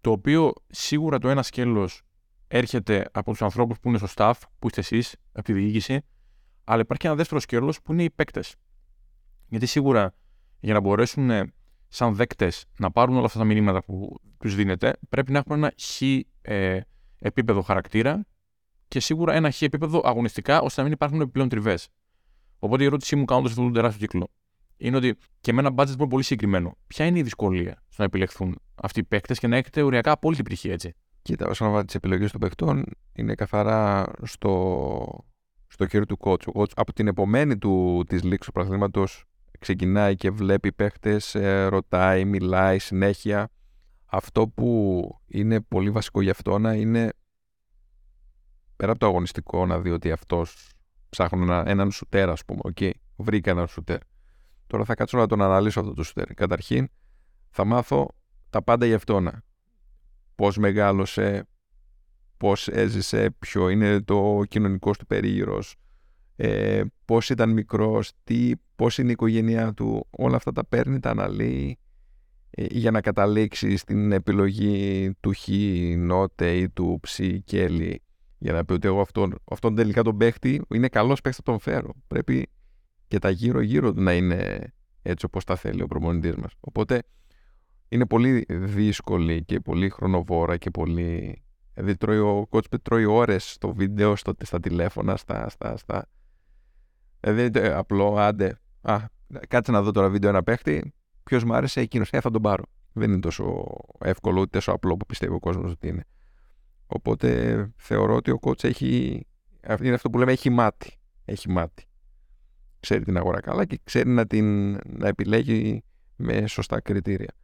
[0.00, 2.02] το οποίο σίγουρα το ένα σκέλος
[2.48, 6.00] έρχεται από τους ανθρώπους που είναι στο staff, που είστε εσείς, από τη διοίκηση,
[6.64, 8.54] αλλά υπάρχει ένα δεύτερο σκέλος που είναι οι παίκτες.
[9.50, 10.14] Γιατί σίγουρα
[10.60, 11.52] για να μπορέσουν ε,
[11.88, 15.72] σαν δέκτες να πάρουν όλα αυτά τα μηνύματα που τους δίνετε, πρέπει να έχουν ένα
[15.80, 16.02] χ
[16.42, 16.80] ε,
[17.18, 18.26] επίπεδο χαρακτήρα
[18.88, 21.88] και σίγουρα ένα χ επίπεδο αγωνιστικά, ώστε να μην υπάρχουν επιπλέον τριβές.
[22.58, 24.28] Οπότε η ερώτησή μου κάνοντας αυτό τον τεράστιο κύκλο
[24.76, 28.02] είναι ότι και με ένα budget που είναι πολύ συγκεκριμένο, ποια είναι η δυσκολία στο
[28.02, 31.84] να επιλεχθούν αυτοί οι παίκτες και να έχετε οριακά απόλυτη πτυχή έτσι; Κοίτα, όσον αφορά
[31.84, 35.24] τις επιλογές των παιχτών, είναι καθαρά στο,
[35.66, 36.46] στο χέρι του coach.
[36.54, 39.24] Ο coach από την επομένη του της λήξης του πρωταθλήματος
[39.60, 43.50] ξεκινάει και βλέπει παίχτες, ε, ρωτάει, μιλάει συνέχεια.
[44.06, 47.10] Αυτό που είναι πολύ βασικό για αυτό να είναι
[48.76, 50.72] πέρα από το αγωνιστικό να δει ότι αυτός
[51.08, 52.60] ψάχνω ένα, έναν σουτέρ, ας πούμε.
[52.62, 53.98] OK, okay, βρήκα έναν σουτέρ.
[54.66, 56.34] Τώρα θα κάτσω να τον αναλύσω αυτό το σουτέρ.
[56.34, 56.88] Καταρχήν,
[57.50, 58.08] θα μάθω
[58.50, 59.30] τα πάντα για αυτόν.
[60.34, 61.48] Πώς μεγάλωσε,
[62.36, 65.76] πώς έζησε, ποιο είναι το κοινωνικός του περίγυρος,
[66.42, 70.06] ε, πώς ήταν μικρός, τι, πώς είναι η οικογένειά του.
[70.10, 71.78] Όλα αυτά τα παίρνει, τα αναλύει
[72.50, 75.48] ε, για να καταλήξει στην επιλογή του Χ,
[75.96, 78.02] Νότε ή του Ψ, Κέλλη
[78.38, 81.60] για να πει ότι εγώ αυτόν, αυτόν τελικά τον παίχτη είναι καλός παίχτης, θα τον
[81.60, 81.92] φέρω.
[82.06, 82.50] Πρέπει
[83.08, 84.72] και τα γύρω-γύρω του να είναι
[85.02, 86.52] έτσι όπως τα θέλει ο προμονητή μας.
[86.60, 87.02] Οπότε
[87.88, 91.42] είναι πολύ δύσκολη και πολύ χρονοβόρα και πολύ.
[91.74, 95.48] Δηλαδή τρώει ο κότσπε τρώει ώρες στο βίντεο, στο, στα τηλέφωνα, στα.
[95.48, 96.08] στα, στα...
[97.20, 98.58] Δηλαδή απλό, άντε.
[98.80, 98.98] Α,
[99.48, 100.94] κάτσε να δω τώρα βίντεο ένα παίχτη.
[101.24, 102.10] Ποιος μου άρεσε, εκείνος.
[102.10, 102.64] Ε, θα τον πάρω.
[102.92, 103.66] Δεν είναι τόσο
[103.98, 106.04] εύκολο ούτε τόσο απλό που πιστεύει ο κόσμος ότι είναι.
[106.86, 109.22] Οπότε θεωρώ ότι ο coach έχει,
[109.80, 110.94] είναι αυτό που λέμε έχει μάτι.
[111.24, 111.84] Έχει μάτι.
[112.80, 115.84] Ξέρει την αγορά καλά και ξέρει να την να επιλέγει
[116.16, 117.34] με σωστά κριτήρια.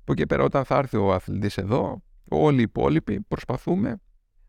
[0.00, 3.96] Από εκεί πέρα όταν θα έρθει ο αθλητής εδώ, όλοι οι υπόλοιποι προσπαθούμε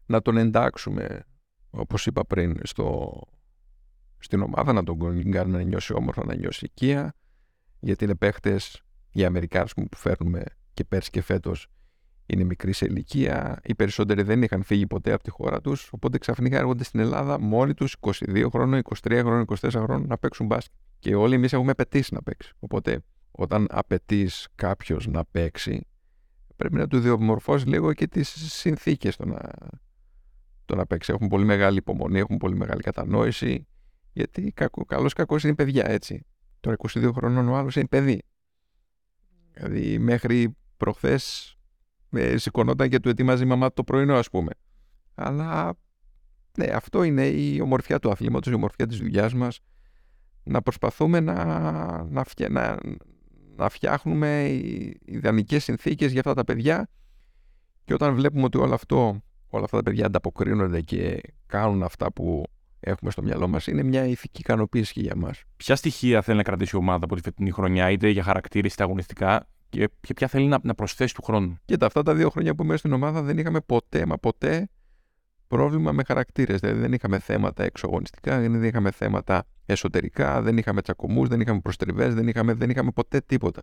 [0.06, 1.26] να τον εντάξουμε,
[1.70, 3.20] όπως είπα πριν, στο,
[4.20, 5.00] στην ομάδα, να τον
[5.32, 7.14] κάνουμε να νιώσει όμορφα, να νιώσει οικία,
[7.80, 11.68] γιατί είναι παίχτες, οι Αμερικάνοι που φέρνουμε και πέρσι και φέτος,
[12.26, 13.60] είναι μικρή σε ηλικία.
[13.64, 15.90] Οι περισσότεροι δεν είχαν φύγει ποτέ από τη χώρα τους.
[15.92, 20.46] Οπότε ξαφνικά έρχονται στην Ελλάδα μόνοι τους 22 χρόνων, 23 χρόνων, 24 χρόνων να παίξουν
[20.46, 20.78] μπάσκετ.
[21.00, 22.54] Και όλοι εμείς έχουμε απαιτήσει να παίξει.
[22.60, 25.88] Οπότε όταν απαιτείς κάποιος να παίξει,
[26.56, 29.40] πρέπει να του διαμορφώσεις λίγο και τις συνθήκες το να,
[30.66, 31.12] το να παίξει.
[31.14, 33.68] Έχουν πολύ μεγάλη υπομονή, έχουν πολύ μεγάλη κατανόηση.
[34.18, 34.54] Γιατί
[34.88, 36.26] καλός κακός είναι παιδιά, έτσι.
[36.60, 38.22] Τώρα 22 χρονών ο άλλος είναι παιδί.
[39.54, 41.56] Δηλαδή μέχρι προχθές
[42.10, 44.52] ε, σηκωνόταν και του ετοιμάζει η μαμά το πρωινό, ας πούμε.
[45.16, 45.78] Αλλά
[46.58, 49.60] ναι, αυτό είναι η ομορφιά του αθλήματος, η ομορφιά της δουλειάς μας.
[50.44, 51.46] Να προσπαθούμε να,
[52.04, 52.78] να, να,
[53.56, 54.48] να φτιάχνουμε
[55.06, 56.90] ιδανικές συνθήκες για αυτά τα παιδιά
[57.84, 62.44] και όταν βλέπουμε ότι όλο αυτό, όλα αυτά τα παιδιά ανταποκρίνονται και κάνουν αυτά που
[62.80, 65.44] έχουμε στο μυαλό μας, είναι μια ηθική ικανοποίηση για μας.
[65.58, 68.84] Ποια στοιχεία θέλει να κρατήσει η ομάδα από τη φετινή χρονιά, είτε για χαρακτήρες είτε
[68.84, 72.64] αγωνιστικά, και, ποια θέλει να, να προσθέσει του χρόνου; Κοίτα, αυτά τα δύο χρόνια που
[72.64, 74.70] είμαι στην ομάδα δεν είχαμε ποτέ, μα ποτέ
[75.48, 76.60] πρόβλημα με χαρακτήρες.
[76.60, 82.14] Δηλαδή δεν είχαμε θέματα εξωγωνιστικά, δεν είχαμε θέματα εσωτερικά, δεν είχαμε τσακωμούς, δεν είχαμε προστριβές,
[82.14, 83.62] δεν είχαμε, δεν είχαμε ποτέ τίποτα.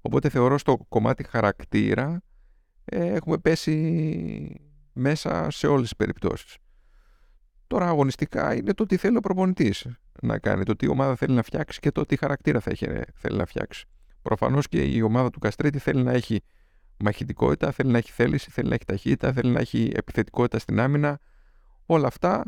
[0.00, 2.22] Οπότε θεωρώ στο κομμάτι χαρακτήρα
[2.84, 4.60] ε, έχουμε πέσει
[4.92, 6.56] μέσα σε όλες τις περιπτώσεις.
[7.72, 9.86] Τώρα αγωνιστικά είναι το τι θέλει ο προπονητής
[10.22, 13.36] να κάνει, το τι ομάδα θέλει να φτιάξει και το τι χαρακτήρα θα έχει, θέλει
[13.36, 13.86] να φτιάξει.
[14.22, 16.42] Προφανώς και η ομάδα του Καστρίτη θέλει να έχει
[16.96, 21.18] μαχητικότητα, θέλει να έχει θέληση, θέλει να έχει ταχύτητα, θέλει να έχει επιθετικότητα στην άμυνα.
[21.86, 22.44] Όλα αυτά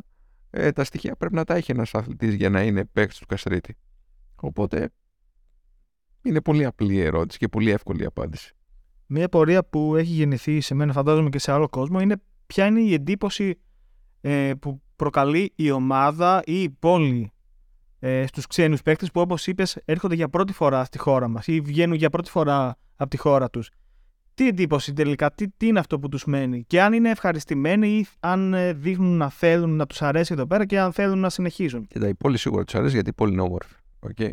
[0.50, 3.76] ε, τα στοιχεία πρέπει να τα έχει ένας αθλητής για να είναι παίκτης του Καστρίτη.
[4.36, 4.90] Οπότε
[6.22, 8.54] είναι πολύ απλή η ερώτηση και πολύ εύκολη η απάντηση.
[9.06, 12.80] Μία πορεία που έχει γεννηθεί σε μένα, φαντάζομαι και σε άλλο κόσμο, είναι ποια είναι
[12.80, 13.58] η εντύπωση
[14.20, 17.32] ε, που προκαλεί η ομάδα ή η πόλη
[17.98, 21.60] ε, στους ξένους παίκτες που όπως είπες έρχονται για πρώτη φορά στη χώρα μας ή
[21.60, 23.70] βγαίνουν για πρώτη φορά από τη χώρα τους.
[24.34, 28.06] Τι εντύπωση τελικά, τι, τι είναι αυτό που τους μένει; Και αν είναι ευχαριστημένοι ή
[28.20, 31.86] αν ε, δείχνουν να θέλουν να τους αρέσει εδώ πέρα και αν θέλουν να συνεχίζουν.
[31.86, 33.74] Κοίτα, η πόλη σίγουρα τους αρέσει γιατί η πόλη είναι όμορφη.
[34.00, 34.30] Okay.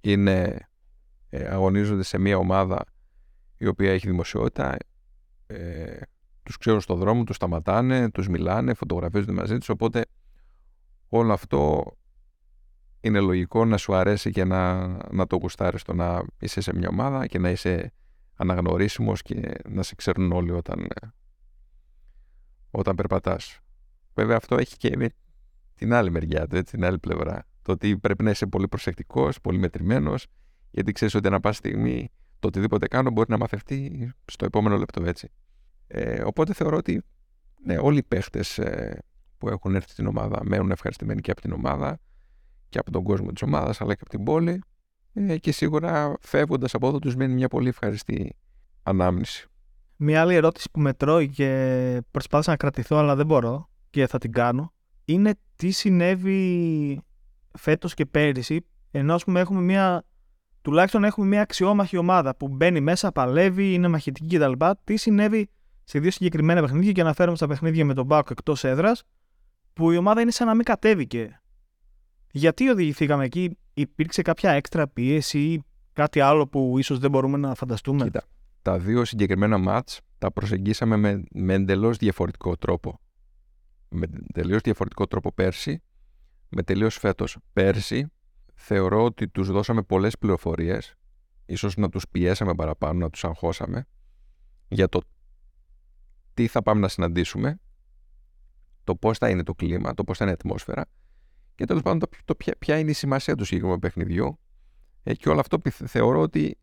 [0.00, 0.68] Είναι,
[1.28, 2.84] ε, αγωνίζονται σε μια ομάδα
[3.56, 4.76] η οποία έχει δημοσιότητα,
[5.46, 5.96] ε,
[6.42, 10.04] τους ξέρουν στον δρόμο, τους σταματάνε, τους μιλάνε, φωτογραφίζονται μαζί τους, οπότε
[11.08, 11.84] όλο αυτό
[13.00, 16.88] είναι λογικό να σου αρέσει και να, να το γουστάρεις το να είσαι σε μια
[16.88, 17.92] ομάδα και να είσαι
[18.34, 20.86] αναγνωρίσιμος και να σε ξέρουν όλοι όταν,
[22.70, 23.60] όταν περπατάς.
[24.14, 25.12] Βέβαια αυτό έχει και
[25.74, 27.46] την άλλη μεριά του, την άλλη πλευρά.
[27.62, 30.26] Το ότι πρέπει να είσαι πολύ προσεκτικός, πολύ μετρημένος,
[30.70, 35.04] γιατί ξέρεις ότι ανά πάση στιγμή το οτιδήποτε κάνω μπορεί να μαθευτεί στο επόμενο λεπτό
[35.04, 35.30] έτσι.
[35.92, 37.02] Ε, οπότε θεωρώ ότι
[37.64, 38.98] ναι, όλοι οι παίχτες ε,
[39.38, 41.98] που έχουν έρθει στην ομάδα μένουν ευχαριστημένοι και από την ομάδα
[42.68, 44.62] και από τον κόσμο της ομάδας αλλά και από την πόλη
[45.12, 48.36] ε, και σίγουρα φεύγοντας από εδώ τους μένει μια πολύ ευχαριστή
[48.82, 49.48] ανάμνηση.
[49.96, 54.18] Μια άλλη ερώτηση που με τρώει και προσπάθησα να κρατηθώ αλλά δεν μπορώ και θα
[54.18, 54.72] την κάνω
[55.04, 57.00] είναι τι συνέβη
[57.58, 60.04] φέτος και πέρυσι ενώ ας πούμε έχουμε μια
[60.62, 64.52] τουλάχιστον έχουμε μια αξιόμαχη ομάδα που μπαίνει μέσα, παλεύει, είναι μαχητική κτλ.
[64.84, 65.48] Τι συνέβη
[65.90, 69.02] σε δύο συγκεκριμένα παιχνίδια και αναφέρομαι στα παιχνίδια με τον Μπάουκ εκτός έδρας,
[69.72, 71.40] που η ομάδα είναι σαν να μην κατέβηκε.
[72.30, 77.54] Γιατί οδηγηθήκαμε εκεί, υπήρξε κάποια έξτρα πίεση ή κάτι άλλο που ίσως δεν μπορούμε να
[77.54, 78.24] φανταστούμε; Κοίτα,
[78.62, 83.00] τα δύο συγκεκριμένα μάτς τα προσεγγίσαμε με, με εντελώς διαφορετικό τρόπο.
[83.88, 85.82] Με τελείω διαφορετικό τρόπο πέρσι,
[86.48, 87.36] με τελείως φέτος.
[87.52, 88.06] Πέρσι
[88.54, 90.94] θεωρώ ότι τους δώσαμε πολλές πληροφορίες,
[91.46, 93.86] ίσως να τους πιέσαμε παραπάνω, να τους αγχώσαμε,
[94.68, 95.00] για το
[96.40, 97.60] τι θα πάμε να συναντήσουμε,
[98.84, 100.84] το πώς θα είναι το κλίμα, το πώς θα είναι η ατμόσφαιρα
[101.54, 104.38] και τέλος πάντων το, το ποια, ποια, είναι η σημασία του συγκεκριμένου παιχνιδιού
[105.02, 106.58] ε, και όλο αυτό θεωρώ ότι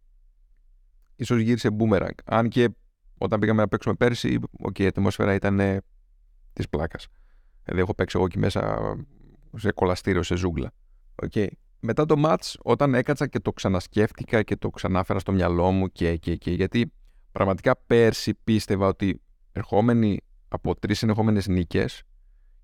[1.15, 2.15] ίσως γύρισε boomerang.
[2.25, 2.69] Αν και
[3.17, 5.81] όταν πήγαμε να παίξουμε πέρσι, okay, η ατμόσφαιρα ήταν ε,
[6.53, 7.07] της πλάκας.
[7.63, 8.79] Δηλαδή έχω παίξει εγώ εκεί μέσα
[9.57, 10.71] σε κολαστήριο, σε ζούγκλα.
[11.25, 11.47] Okay
[11.79, 16.17] μετά το match, όταν έκατσα και το ξανασκέφτηκα και το ξανάφερα στο μυαλό μου και,
[16.17, 16.93] και, και γιατί
[17.31, 19.21] πραγματικά πέρσι πίστευα ότι
[19.57, 22.03] ερχόμενοι από τρεις συνεχόμενες νίκες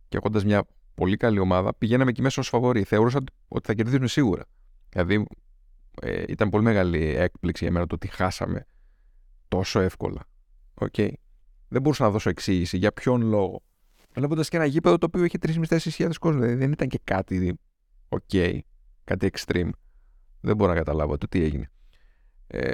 [0.08, 0.64] και έχοντας μια
[0.96, 2.84] πολύ καλή ομάδα, πηγαίναμε εκεί μέσα ως φαβορί.
[2.84, 4.44] Θεωρούσα ότι θα κερδίσουμε σίγουρα.
[4.90, 5.26] Δηλαδή
[6.02, 8.66] ε, ήταν πολύ μεγάλη έκπληξη για μένα το ότι χάσαμε
[9.48, 10.22] τόσο εύκολα.
[10.80, 11.10] Okay.
[11.68, 13.62] Δεν μπορούσα να δώσω εξήγηση για ποιον λόγο.
[14.14, 16.40] Βλέποντας και ένα γήπεδο το οποίο είχε 3.500 κόσμο.
[16.40, 17.60] Δηλαδή δεν ήταν και κάτι.
[18.10, 18.22] Οκ
[19.04, 19.70] κάτι extreme.
[20.42, 21.70] Δεν μπορώ να καταλάβω το τι έγινε.
[22.48, 22.74] Ε,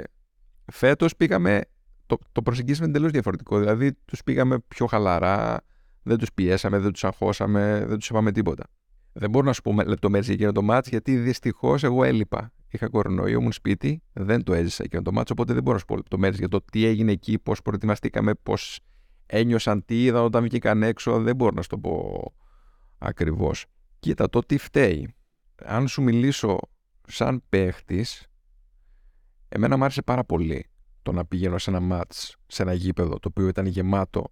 [0.72, 1.60] Φέτος πήγαμε,
[2.10, 3.58] το, το προσεγγίσαμε εντελώς διαφορετικό.
[3.58, 5.60] Δηλαδή τους πήγαμε πιο χαλαρά,
[6.02, 8.64] δεν τους πιέσαμε, δεν τους αγχώσαμε, δεν τους είπαμε τίποτα.
[9.12, 12.52] Δεν μπορώ να σου πω λεπτομέρειες για εκείνο το μάτς, γιατί δυστυχώς εγώ έλειπα.
[12.68, 15.86] Είχα κορονοϊό, ήμουν σπίτι, δεν το έζησα εκείνο το μάτς, οπότε δεν μπορώ να σου
[15.86, 18.80] πω λεπτομέρειες για το τι έγινε εκεί, πώς προετοιμαστήκαμε, πώς
[19.26, 21.20] ένιωσαν, τι είδαν όταν βγήκαν έξω.
[21.20, 22.22] Δεν μπορώ να σου το πω
[22.98, 23.66] ακριβώς.
[23.98, 25.14] Κοίτα, το τι φταίει
[25.64, 26.58] αν σου μιλήσω
[27.06, 28.26] σαν παίχτης,
[29.48, 30.69] εμένα μου άρεσε πάρα πολύ
[31.10, 34.30] το να πηγαίνω σε ένα μάτς, σε ένα γήπεδο το οποίο ήταν γεμάτο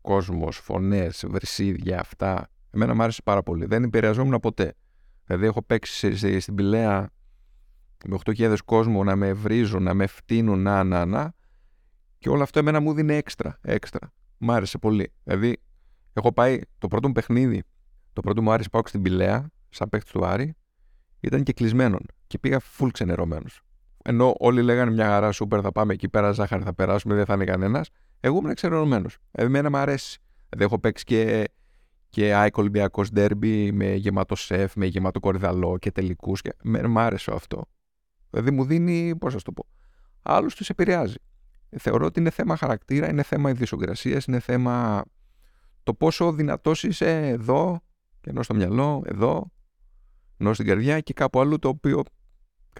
[0.00, 2.48] κόσμος, φωνές, βρυσίδια, αυτά.
[2.70, 3.66] Εμένα μου άρεσε πάρα πολύ.
[3.66, 4.74] Δεν επηρεαζόμουν ποτέ.
[5.24, 7.10] Δηλαδή έχω παίξει στην Πηλαία
[8.06, 11.32] με 8.000 κόσμο να με βρίζουν, να με φτύνουν, να, να, να.
[12.18, 14.12] Και όλο αυτό εμένα μου δίνει έξτρα, έξτρα.
[14.38, 15.12] Μ' άρεσε πολύ.
[15.24, 15.56] Δηλαδή,
[16.12, 17.62] έχω πάει το πρώτο μου παιχνίδι,
[18.12, 20.54] το πρώτο μου άρεσε πάω στην Πηλαία σαν παίχτη του Άρη,
[21.20, 23.62] ήταν και κλεισμένον και πήγα full ξενερωμένος.
[24.10, 27.34] Ενώ όλοι λέγανε μια χαρά, σούπερ, θα πάμε εκεί πέρα, ζάχαρη θα περάσουμε, δεν θα
[27.34, 27.90] είναι κανένας.
[28.20, 29.08] Εγώ ήμουν ξενερωμένο.
[29.30, 30.18] Εμένα μου αρέσει.
[30.48, 31.50] Δηλαδή, έχω παίξει και,
[32.08, 36.42] και ΑΕΚ Ολυμπιακός Ντέρμπι με γεμάτο σεφ, με γεμάτο κορυδαλό και τελικούς.
[36.42, 36.52] Και...
[36.64, 37.64] Μ' άρεσε αυτό.
[38.30, 39.66] Δηλαδή, μου δίνει, πώς να το πω,
[40.22, 41.16] άλλους τους επηρεάζει.
[41.78, 45.04] Θεωρώ ότι είναι θέμα χαρακτήρα, είναι θέμα ιδιοσυγκρασία, είναι θέμα
[45.82, 47.80] το πόσο δυνατός είσαι εδώ
[48.20, 49.50] και ενώ στο μυαλό, εδώ,
[50.38, 52.02] ενώ στην καρδιά και κάπου αλλού το οποίο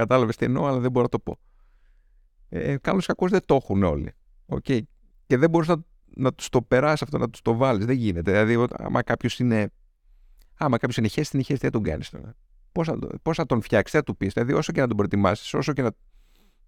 [0.01, 1.39] κατάλαβες τι εννοώ, αλλά δεν μπορώ να το πω.
[2.49, 4.13] Ε, Καλώς κακό δεν το έχουν όλοι.
[4.47, 4.81] Okay.
[5.27, 7.85] Και δεν μπορείς να, να τους το περάσεις αυτό, να τους το βάλεις.
[7.85, 8.31] Δεν γίνεται.
[8.31, 9.71] Δηλαδή, άμα κάποιος είναι.
[10.55, 12.35] Άμα κάποιος είναι χέστη, είναι χέστη, δεν τον κάνεις τώρα.
[12.73, 14.33] Πώς θα, πώς θα τον φτιάξεις, θα του πεις.
[14.33, 15.91] Δηλαδή, όσο και να τον προετοιμάσεις, όσο και να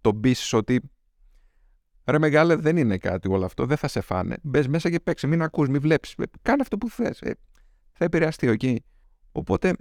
[0.00, 0.80] τον πείσεις ότι
[2.04, 4.36] ρε μεγάλε δεν είναι κάτι όλο αυτό, δεν θα σε φάνε.
[4.42, 6.14] Μπες μέσα και παίξε, μην ακούς, μην βλέπεις.
[6.42, 7.20] Κάνε αυτό που θες.
[7.20, 7.34] Ε,
[7.92, 8.82] θα επηρεαστεί, οκ.
[9.32, 9.74] Οπότε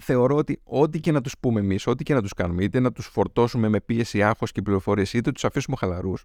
[0.00, 2.92] θεωρώ ότι ό,τι και να τους πούμε εμείς, ό,τι και να τους κάνουμε, είτε να
[2.92, 6.24] τους φορτώσουμε με πίεση, άγχος και πληροφορίες, είτε τους αφήσουμε χαλαρούς,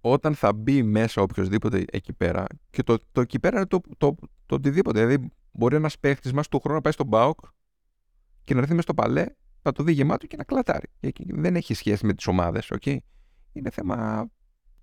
[0.00, 4.14] όταν θα μπει μέσα οποιοσδήποτε εκεί πέρα, και το, το εκεί πέρα είναι το, το,
[4.46, 5.04] το, οτιδήποτε.
[5.04, 7.38] Δηλαδή, μπορεί ένας παίχτης μας του χρόνου να πάει στον Μπάουκ
[8.44, 9.26] και να έρθει μέσα στο παλέ,
[9.62, 10.86] να το δει γεμάτο και να κλατάρει.
[11.26, 12.96] δεν έχει σχέση με τις ομάδες, okay?
[13.52, 14.28] Είναι θέμα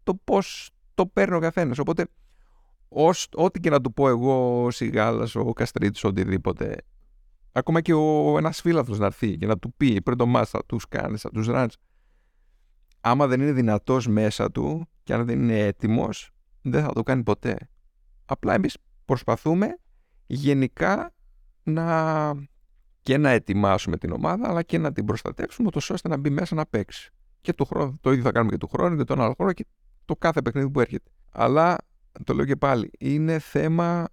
[0.03, 1.77] το πώς το παίρνει ο καθένας.
[1.77, 2.07] Οπότε,
[3.33, 6.75] ό,τι και να του πω εγώ, ο Σιγάλας, ο Καστρίτης, οτιδήποτε,
[7.51, 10.65] Ακόμα και ο ένας φίλαθλος να έρθει και να του πει πριν το μάτς θα
[10.65, 11.71] τους κάνεις, θα τους ράνει.
[13.01, 16.31] Άμα δεν είναι δυνατός μέσα του και αν δεν είναι έτοιμος,
[16.61, 17.57] δεν θα το κάνει ποτέ.
[18.25, 19.77] Απλά εμείς προσπαθούμε
[20.27, 21.13] γενικά
[21.63, 22.49] να
[23.01, 26.55] και να ετοιμάσουμε την ομάδα, αλλά και να την προστατεύσουμε, ούτως ώστε να μπει μέσα
[26.55, 27.11] να παίξει.
[27.41, 29.65] Και του χρόνου, το ίδιο θα κάνουμε και του χρόνου και τον άλλο χρόνο και
[30.05, 31.11] το κάθε παιχνίδι που έρχεται.
[31.31, 31.77] Αλλά
[32.23, 34.07] το λέω και πάλι, είναι θέμα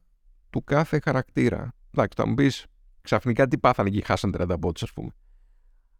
[0.51, 1.73] του κάθε χαρακτήρα.
[1.91, 2.67] Εντάξει, θα μου πεις
[3.09, 5.11] ξαφνικά τι πάθανε και χάσαν 30 πόντου, ας πούμε.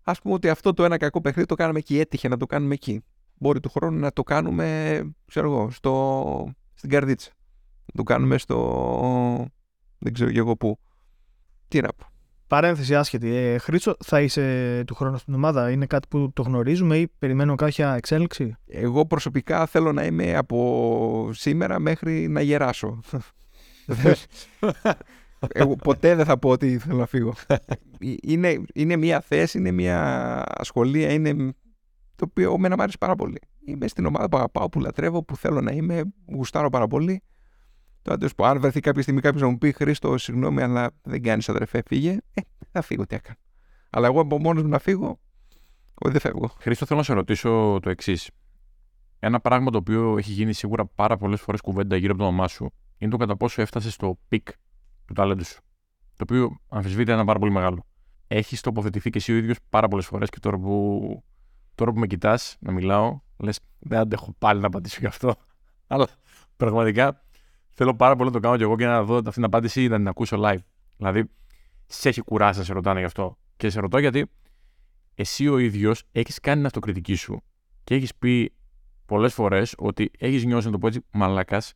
[0.03, 2.75] Α πούμε ότι αυτό το ένα κακό παιχνίδι το κάναμε εκεί, έτυχε να το κάνουμε
[2.75, 3.05] εκεί.
[3.39, 6.53] Μπορεί του χρόνου να το κάνουμε, ξέρω εγώ, στο...
[6.75, 7.31] στην καρδίτσα.
[7.87, 9.47] Να το κάνουμε στο.
[9.99, 10.79] Δεν ξέρω και εγώ πού.
[11.69, 12.07] Τι να πω.
[12.47, 13.35] Παρένθεση άσχετη.
[13.35, 17.55] Ε, Χρήστο, θα είσαι του χρόνου στην ομάδα, είναι κάτι που το γνωρίζουμε ή περιμένω
[17.55, 23.01] κάποια εξέλιξη; Εγώ προσωπικά θέλω να είμαι από σήμερα μέχρι να γεράσω.
[25.53, 27.35] Εγώ ποτέ δεν θα πω ότι θέλω να φύγω.
[28.23, 31.55] είναι, είναι μια θέση, είναι μια ασχολία, είναι
[32.17, 33.39] το οποίο με μου άρεσε πάρα πολύ.
[33.65, 37.23] Είμαι στην ομάδα που αγαπάω, που λατρεύω, που θέλω να είμαι, γουστάρω πάρα πολύ.
[38.03, 41.49] Τώρα, πω, αν βρεθεί κάποια στιγμή κάποιος να μου πει Χρήστο, συγγνώμη, αλλά δεν κάνεις
[41.49, 42.41] αδερφέ, φύγε, ε,
[42.73, 43.37] θα φύγω, τι έκανα.
[43.91, 45.19] Αλλά εγώ από μόνος μου να φύγω,
[46.01, 46.51] εγώ δεν φεύγω.
[46.59, 48.31] Χρήστο, θέλω να σε ρωτήσω το εξής.
[49.19, 52.49] Ένα πράγμα το οποίο έχει γίνει σίγουρα πάρα πολλές φορές κουβέντα γύρω από το όνομά
[52.49, 54.49] σου είναι το κατά πόσο έφτασες στο peak
[55.09, 55.61] του ταλέντου σου.
[56.17, 57.87] Το οποίο αμφισβητείται ένα πάρα πολύ μεγάλο.
[58.27, 61.25] Έχεις τοποθετηθεί και εσύ ο ίδιος πάρα πολλές φορές και τώρα που,
[61.75, 65.35] τώρα που με κοιτάς να μιλάω, λες δεν αντέχω πάλι να απαντήσω γι' αυτό.
[65.87, 66.09] Αλλά
[66.57, 67.23] πραγματικά
[67.73, 69.89] θέλω πάρα πολύ να το κάνω κι εγώ και να δω αυτή την απάντηση ή
[69.89, 70.59] να την ακούσω live.
[70.97, 71.31] Δηλαδή,
[71.87, 73.39] σε έχει κουράσει να σε ρωτάνε γι' αυτό.
[73.57, 74.31] Και σε ρωτώ γιατί
[75.15, 77.43] εσύ ο ίδιος έχεις κάνει την αυτοκριτική σου
[77.85, 78.53] και έχεις πει
[79.07, 81.75] πολλές φορές ότι έχεις νιώσει, να το πω έτσι, μαλάκας,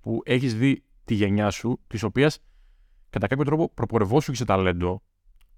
[0.00, 2.38] που έχεις δει τη γενιά σου, της οποίας
[3.14, 5.02] κατά κάποιο τρόπο προπορευόσου σε ταλέντο.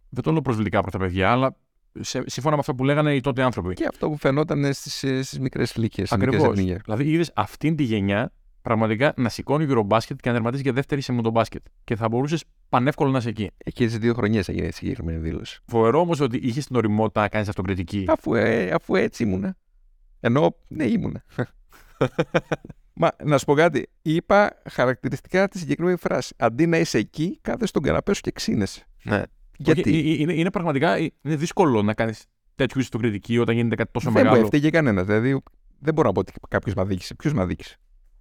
[0.08, 1.56] Δεν το λέω προσβλητικά προς τα παιδιά, αλλά
[2.00, 3.74] σε, σύμφωνα με αυτό που λέγανε οι τότε άνθρωποι.
[3.74, 6.12] Και αυτό που φαινόταν στις μικρές ηλικίες.
[6.12, 6.54] Ακριβώς.
[6.58, 8.32] Δηλαδή, είδες αυτήν τη γενιά
[8.62, 11.64] πραγματικά να σηκώνει γυρομπάσκετ και να δερματίζει για δεύτερη σε μοντομπάσκετ.
[11.84, 13.50] Και θα μπορούσες πανεύκολα να είσαι εκεί.
[13.56, 15.60] Εκεί τι δύο χρονιές έγινε η συγκεκριμένη δήλωση.
[15.66, 18.04] Φοβερό όμως ότι είχες την οριμότητα να κάνεις αυτοκριτική.
[18.08, 19.56] Αφού, ε, αφού έτσι ήμουνα.
[20.20, 21.24] Ενώ ναι, ήμουνα.
[22.98, 23.88] Μα να σου πω κάτι.
[24.02, 26.34] Είπα χαρακτηριστικά τη συγκεκριμένη φράση.
[26.38, 28.86] Αντί να είσαι εκεί, κάθεσαι στον καναπέ σου και ξύνεσαι.
[29.02, 29.22] Ναι.
[29.56, 32.24] Γιατί; Όχι, είναι, είναι πραγματικά είναι δύσκολο να κάνεις
[32.54, 34.40] τέτοιου είδους κριτική όταν γίνεται κάτι τόσο δεν μεγάλο.
[34.40, 35.06] Δεν μπορεί κανένας.
[35.06, 35.42] Δηλαδή,
[35.78, 37.14] δεν μπορώ να πω ότι κάποιος με αδίκησε.
[37.14, 37.76] Ποιος με αδίκησε;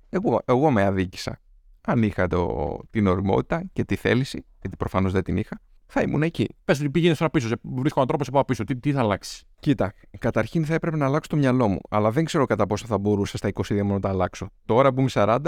[0.10, 1.40] Εγώ, εγώ με αδίκησα.
[1.82, 5.62] Αν είχα το, την οριμότητα και τη θέληση, γιατί προφανώς δεν την είχα,
[5.96, 6.48] θα ήμουν εκεί.
[6.66, 8.64] Πες ότι πήγαινες τώρα πίσω, βρίσκω έναν τρόπο σε πάω πίσω.
[8.64, 12.26] Τι, τι θα αλλάξει; Κοίτα, καταρχήν θα έπρεπε να αλλάξω το μυαλό μου, αλλά δεν
[12.26, 14.50] ξέρω κατά πόσο θα μπορούσα στα 22 μου να τα αλλάξω.
[14.66, 15.40] Τώρα που είμαι 40,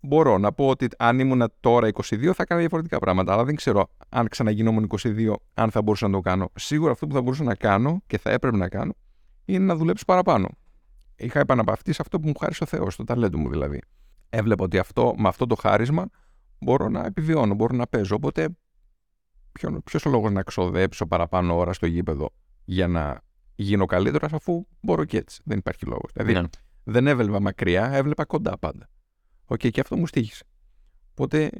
[0.00, 3.86] μπορώ να πω ότι αν ήμουν τώρα 22 θα έκανα διαφορετικά πράγματα, αλλά δεν ξέρω
[4.08, 6.50] αν ξαναγινόμουν 22, αν θα μπορούσα να το κάνω.
[6.54, 8.92] Σίγουρα αυτό που θα μπορούσα να κάνω και θα έπρεπε να κάνω
[9.44, 10.48] είναι να δουλέψω παραπάνω.
[11.16, 13.80] Είχα επαναπαυτεί σε αυτό που μου χάρισε ο Θεός, το ταλέντο μου δηλαδή.
[14.30, 16.08] Έβλεπα ότι αυτό, με αυτό το χάρισμα
[16.58, 18.14] μπορώ να επιβιώνω, μπορώ να παίζω.
[18.16, 18.48] Οπότε,
[19.84, 22.30] ποιος ο λόγος να ξοδέψω παραπάνω ώρα στο γήπεδο
[22.64, 23.20] για να
[23.54, 25.42] γίνω καλύτερος, αφού μπορώ και έτσι.
[25.44, 26.10] Δεν υπάρχει λόγος.
[26.12, 26.42] Δηλαδή, ναι.
[26.84, 28.88] δεν έβλεπα μακριά, έβλεπα κοντά πάντα.
[29.44, 30.44] OK, okay, και αυτό μου στοίχισε.
[31.10, 31.50] Οπότε,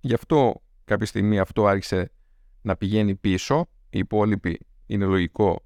[0.00, 2.12] γι' αυτό κάποια στιγμή αυτό άρχισε
[2.62, 3.66] να πηγαίνει πίσω.
[3.90, 5.64] Οι υπόλοιποι είναι λογικό,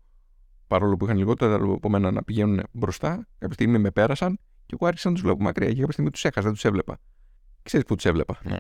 [0.67, 3.27] παρόλο που είχαν λιγότερο από μένα να πηγαίνουν μπροστά.
[3.39, 5.69] Κάποια στιγμή με πέρασαν και εγώ άρχισα να τους βλέπω μακριά.
[5.69, 6.99] Και κάποια στιγμή τους έχασα, δεν τους έβλεπα.
[7.63, 8.39] Ξέρεις πού τους έβλεπα.
[8.43, 8.59] Ναι.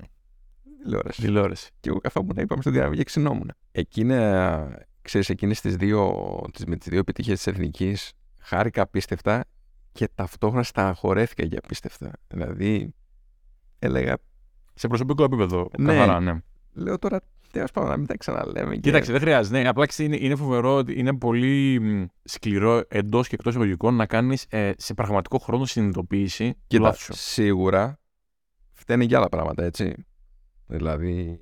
[0.86, 1.20] Τηλεόραση.
[1.22, 1.70] Τηλεόραση.
[1.80, 3.52] Και εγώ καθόμουν, είπαμε στο διάβολο και ξυνόμουν.
[3.72, 6.14] Εκείνα, ξέρεις, εκείνες τις δύο,
[6.52, 9.44] τις, με τις δύο επιτυχίες της εθνικής, χάρηκα απίστευτα
[9.92, 12.10] και ταυτόχρονα στεναχωρέθηκα για απίστευτα.
[12.28, 12.94] Δηλαδή,
[13.78, 14.16] έλεγα.
[14.74, 15.92] Σε προσωπικό επίπεδο, ναι.
[15.92, 16.40] καθαρά, ναι.
[16.72, 17.20] Λέω τώρα
[17.52, 18.76] τέλος πάντων να μην τα ξαναλέμε.
[18.76, 19.62] Κοίταξε, δεν χρειάζεται.
[19.62, 21.80] Ναι, απλά είναι, είναι φοβερό ότι είναι πολύ
[22.24, 26.54] σκληρό εντός και εκτός εισαγωγικών να κάνεις ε, σε πραγματικό χρόνο συνειδητοποίηση.
[26.66, 28.00] Κοίτα, σίγουρα
[28.72, 29.94] φταίνε και άλλα πράγματα, έτσι.
[30.66, 31.40] Δηλαδή.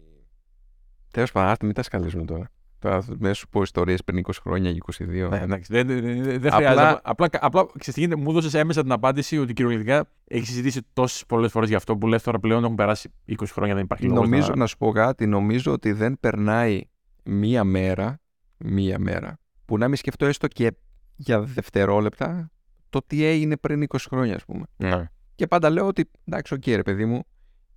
[1.11, 2.51] Τέλος πάντων, μην τα σκαλίζουμε τώρα.
[2.79, 5.29] Τώρα να σου πω ιστορίες πριν 20 χρόνια και 22.
[5.31, 7.01] Ναι, εντάξει, δεν, δεν, δεν χρειάζεται.
[7.03, 11.69] Απλά, απλά ξέρετε, μου έδωσες έμμεσα την απάντηση ότι κυριολεκτικά έχεις συζητήσει τόσες πολλές φορές
[11.69, 14.29] για αυτό που λες τώρα πλέον έχουν περάσει 20 χρόνια, δεν υπάρχει λόγος.
[14.29, 14.57] Νομίζω, να...
[14.57, 16.83] να σου πω κάτι, νομίζω ότι δεν περνάει
[17.25, 18.21] μία μέρα,
[18.57, 20.73] μία μέρα, που να μην σκεφτώ έστω και
[21.17, 22.51] για δευτερόλεπτα
[22.91, 24.65] το τι έγινε πριν 20 χρόνια, ας πούμε.
[24.77, 25.09] Ναι.
[25.35, 27.23] Και πάντα λέω ότι εντάξει, OK, okay, ρε παιδί μου,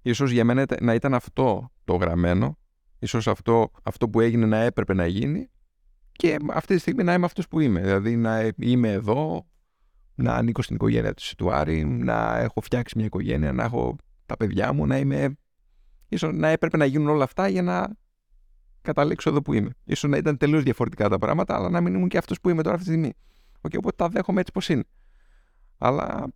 [0.09, 2.57] ίσως για μένα να ήταν αυτό το γραμμένο
[2.99, 5.49] Ίσως αυτό, αυτό που έγινε να έπρεπε να γίνει
[6.11, 7.81] και αυτή τη στιγμή να είμαι αυτός που είμαι.
[7.81, 9.47] Δηλαδή να είμαι εδώ,
[10.15, 13.95] να ανήκω στην οικογένεια του Σιτουάρη, να έχω φτιάξει μια οικογένεια, να έχω
[14.25, 15.37] τα παιδιά μου, να είμαι...
[16.09, 17.87] Ίσως να έπρεπε να γίνουν όλα αυτά για να
[18.81, 19.69] καταλήξω εδώ που είμαι.
[19.83, 22.63] Ίσως να ήταν τελείως διαφορετικά τα πράγματα, αλλά να μην ήμουν και αυτός που είμαι
[22.63, 23.13] τώρα αυτή τη στιγμή.
[23.61, 24.83] Okay, οπότε τα δέχομαι έτσι πως είναι.
[25.77, 26.27] Αλλά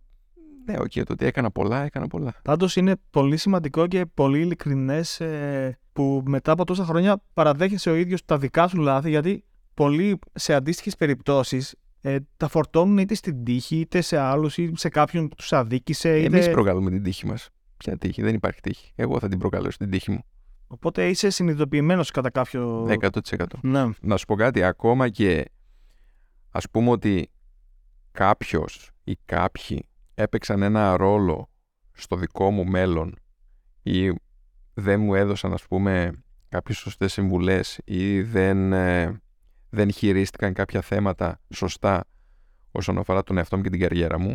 [0.64, 2.34] Ναι, οκ, το ότι έκανα πολλά, έκανα πολλά.
[2.42, 5.20] Πάντως είναι πολύ σημαντικό και πολύ ειλικρινές
[5.92, 9.44] που μετά από τόσα χρόνια παραδέχεσαι ο ίδιος τα δικά σου λάθη, γιατί
[9.74, 14.88] πολλοί σε αντίστοιχες περιπτώσεις ε, τα φορτώνουν είτε στην τύχη, είτε σε άλλους, ή σε
[14.88, 16.18] κάποιον που τους αδίκησε.
[16.18, 16.36] Είτε...
[16.36, 17.48] Εμείς προκαλούμε την τύχη μας.
[17.76, 18.92] Ποια τύχη, δεν υπάρχει τύχη.
[18.94, 20.18] Εγώ θα την προκαλέσω την τύχη μου.
[20.66, 22.86] Οπότε είσαι συνειδητοποιημένος κατά κάποιο.
[23.00, 23.46] 100%.
[23.60, 23.84] Ναι.
[24.00, 25.50] Να σου πω κάτι, ακόμα και
[26.50, 27.30] ας πούμε ότι
[28.12, 31.50] κάποιος ή κάποιοι έπαιξαν ένα ρόλο
[31.92, 33.16] στο δικό μου μέλλον
[33.82, 34.12] ή
[34.74, 39.20] δεν μου έδωσαν ας πούμε κάποιες σωστές συμβουλές ή δεν, ε,
[39.70, 42.04] δεν χειρίστηκαν κάποια θέματα σωστά
[42.72, 44.34] όσον αφορά τον εαυτό μου και την καριέρα μου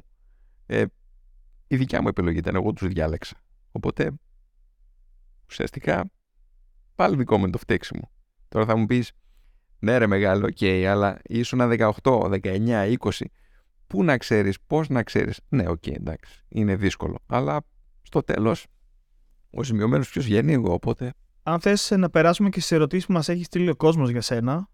[0.65, 0.83] ε,
[1.67, 3.37] η δικιά μου επιλογή ήταν, εγώ τους διάλεξα.
[3.71, 4.11] Οπότε
[5.49, 6.11] ουσιαστικά
[6.95, 8.11] πάλι δικό μου είναι το φταίξιμο.
[8.47, 9.11] Τώρα θα μου πεις
[9.79, 13.09] ναι ρε μεγάλε, OK, okay, αλλά ήσουν 18, 19, 20
[13.87, 15.39] Πού να ξέρεις, πώς να ξέρεις.
[15.49, 16.43] Ναι, OK, okay, εντάξει.
[16.47, 17.17] Είναι δύσκολο.
[17.25, 17.61] Αλλά
[18.01, 18.65] στο τέλος,
[19.49, 21.13] ο σημειωμένος ποιος βγαίνει εγώ, οπότε.
[21.43, 24.69] Αν θες να περάσουμε και στις ερωτήσεις που μας έχει στείλει ο κόσμος για σένα,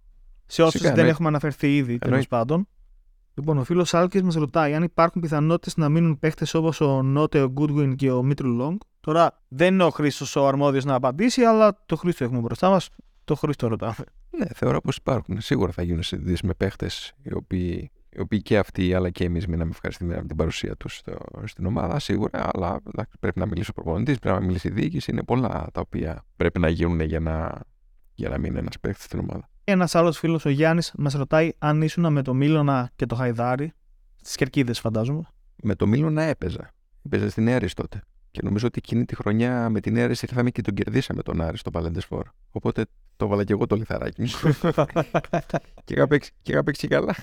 [0.46, 2.68] σε όσες δεν έχουμε αναφερθεί ήδη, τέλος πάντων.
[3.34, 7.42] Λοιπόν, ο φίλος Άλκης μας ρωτάει αν υπάρχουν πιθανότητες να μείνουν παίχτες όπως ο Νότε,
[7.42, 8.82] ο Goodwin και ο Μήτρου-Λονγκ.
[9.00, 12.90] Τώρα δεν είναι ο Χρήστος ο αρμόδιος να απαντήσει, αλλά το Χρήστο έχουμε μπροστά μας.
[13.24, 14.04] Το Χρήστο ρωτάμε.
[14.38, 15.42] Ναι, θεωρώ πως υπάρχουν.
[15.42, 19.48] Σίγουρα θα γίνουν συζητήσει με παίχτες οι οποίοι οι οποίοι και αυτοί αλλά και εμείς
[19.48, 21.02] μείναμε ευχαριστημένοι από την παρουσία τους
[21.46, 22.50] στην ομάδα, σίγουρα.
[22.54, 22.82] Αλλά
[23.20, 25.12] πρέπει να μιλήσει ο προπονητής, πρέπει να μιλήσει η διοίκηση.
[25.12, 27.60] Είναι πολλά τα οποία πρέπει να γίνουν για να,
[28.14, 29.50] για να μείνει ένας παίκτης στην ομάδα.
[29.64, 33.74] Ένας άλλος φίλος, ο Γιάννης, μας ρωτάει αν ήσουν με το Μίλωνα και το Χαϊδάρι.
[34.22, 35.28] Στις κερκίδες, φαντάζομαι.
[35.64, 36.74] Με το Μίλωνα έπαιζα.
[37.06, 38.02] Έπαιζα στην Έρης τότε.
[38.32, 41.58] Και νομίζω ότι εκείνη τη χρονιά με την Έρης ήρθαμε και τον κερδίσαμε τον Άρη
[41.58, 42.28] στο Παλέντεσφόρ.
[42.52, 42.86] Οπότε
[43.16, 44.28] το βάλα και εγώ το λιθαράκι μου.
[45.86, 47.16] και είχα παίξει, και είχα παίξει καλά.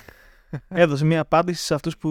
[0.67, 2.09] Έδωσε μια απάντηση σε αυτούς που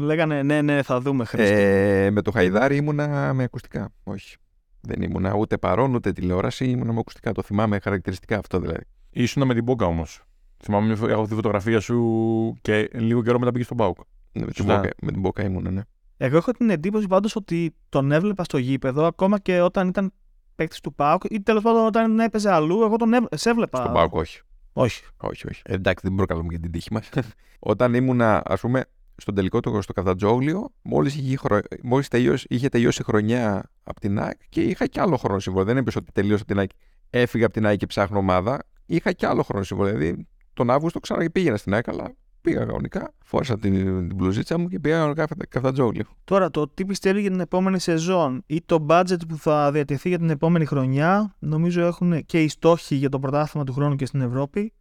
[0.00, 1.54] λέγανε ναι, ναι, θα δούμε Χρήστο.
[1.54, 3.92] Ε, με το Χαϊδάρι ήμουνα με ακουστικά.
[4.04, 4.36] Όχι.
[4.80, 7.32] Δεν ήμουνα ούτε παρόν ούτε τηλεόραση, ήμουνα με ακουστικά.
[7.32, 8.82] Το θυμάμαι χαρακτηριστικά αυτό δηλαδή.
[9.10, 10.22] Ήσουνα με την Μπόκα όμως.
[10.62, 13.96] Θυμάμαι, έχω τη φωτογραφία σου και λίγο καιρό μετά πήγες στον Μπάουκ.
[14.32, 15.82] Ναι, με, την Μπόκα, με την Μπόκα ήμουνα, ναι.
[16.16, 20.12] Εγώ έχω την εντύπωση πάντως ότι τον έβλεπα στο γήπεδο ακόμα και όταν ήταν
[20.54, 22.82] παίκτης του Πάουκ ή τέλος πάντων όταν έπαιζε αλλού.
[22.82, 23.12] Εγώ τον
[23.44, 23.78] έβλεπα.
[23.78, 24.40] Στον Πάουκ, όχι.
[24.72, 25.04] Όχι.
[25.16, 25.62] Όχι, όχι.
[25.64, 27.08] Ε, εντάξει, δεν προκαλούμε για την τύχη μας.
[27.58, 28.84] Όταν ήμουνα, ας πούμε,
[29.16, 31.36] στον τελικό του στο Καφτατζόγλιο, μόλις είχε,
[31.82, 35.66] μόλις τελειώσει, είχε τελειώσει η χρονιά από την ΑΕΚ και είχα και άλλο χρόνο συμβόλαιο.
[35.68, 36.70] Δεν έπεσε ότι τελείωσε από την ΑΕΚ,
[37.10, 38.58] έφυγα από την ΑΕΚ και ψάχνω ομάδα.
[38.86, 39.96] Είχα και άλλο χρόνο συμβόλαιο.
[39.96, 43.14] Δηλαδή τον Αύγουστο ξανά πήγαινα στην ΑΕΚ, αλλά πήγα κανονικά.
[43.24, 43.72] Φόρησα την,
[44.08, 46.04] την μπλουζίτσα μου και πήγα κανονικά καφτατζόγλιο.
[46.24, 50.18] Τώρα, το τι πιστεύει για την επόμενη σεζόν ή το budget που θα διατεθεί για
[50.18, 54.20] την επόμενη χρονιά, νομίζω έχουν και οι στόχοι για το πρωτάθλημα του χρόνου και στην
[54.20, 54.72] Ευρώπη.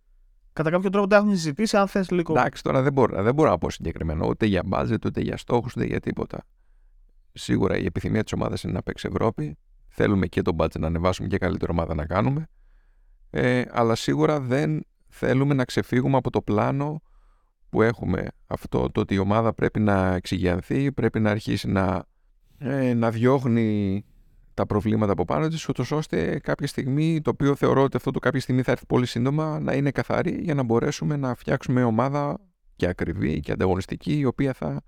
[0.54, 2.34] Κατά κάποιο τρόπο τα έχουν συζητήσει, αν θες λίγο.
[2.34, 5.76] Εντάξει, τώρα δεν μπορώ, δεν μπορώ να πω συγκεκριμένα ούτε για budget, ούτε για στόχους,
[5.76, 6.44] ούτε για τίποτα.
[7.34, 9.58] Σίγουρα η επιθυμία της ομάδας είναι να παίξει Ευρώπη.
[9.88, 12.48] Θέλουμε και το budget να ανεβάσουμε και καλύτερη ομάδα να κάνουμε.
[13.30, 17.02] Ε, αλλά σίγουρα δεν θέλουμε να ξεφύγουμε από το πλάνο
[17.72, 22.06] που έχουμε αυτό το ότι η ομάδα πρέπει να εξηγιανθεί, πρέπει να αρχίσει να,
[22.58, 24.04] ε, να διώχνει
[24.54, 28.20] τα προβλήματα από πάνω της, ούτως ώστε κάποια στιγμή, το οποίο θεωρώ ότι αυτό το
[28.20, 32.40] κάποια στιγμή θα έρθει πολύ σύντομα, να είναι καθαρή για να μπορέσουμε να φτιάξουμε ομάδα
[32.76, 34.82] και ακριβή και ανταγωνιστική, η οποία θα,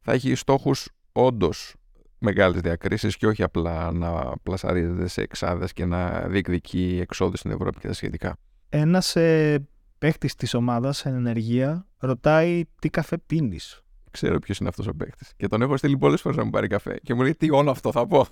[0.00, 1.74] θα έχει στόχους όντως
[2.18, 7.78] μεγάλες διακρίσεις και όχι απλά να πλασαρίζεται σε εξάδες και να διεκδικεί εξόδους στην Ευρώπη
[7.78, 8.36] και τα σχετικά.
[8.68, 9.66] Ένας ε,
[9.98, 13.80] παίχτης της ομάδας εν ενεργεία ρωτάει τι καφέ πίνεις.
[14.10, 15.26] Ξέρω ποιος είναι αυτός ο παίχτη.
[15.36, 16.98] Και τον έχω στείλει πολλές φορές να μου πάρει καφέ.
[17.02, 18.26] Και μου λέει τι όλο αυτό θα πω.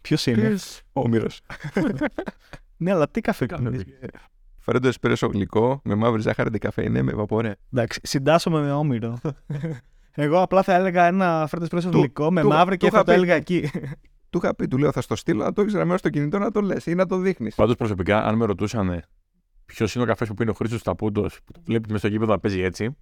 [0.00, 0.56] Ποιος είναι;
[0.92, 1.26] Ο Όμηρο.
[2.76, 3.84] ναι, αλλά τι καφέ κάνει.
[4.58, 7.54] Φέρε το εσπρέσο γλυκό με μαύρη ζάχαρη καφέ είναι με βαπορέ.
[7.72, 9.18] Εντάξει, συντάσσομαι με όμηρο.
[10.16, 13.70] Εγώ απλά θα έλεγα ένα φέρε εσπρέσο γλυκό με μαύρη και θα το έλεγα εκεί.
[14.30, 16.50] Του είχα πει, του λέω θα στο στείλω, να το έχεις γραμμένο στο κινητό να
[16.50, 17.54] το λες ή να το δείχνεις.
[17.54, 19.02] Πάντως προσωπικά, αν με ρωτούσαν
[19.66, 22.32] ποιος είναι ο καφές που πίνει ο Χρήστος Ταπούντος, που το βλέπει με στο γήπεδο
[22.32, 22.96] να παίζει έτσι.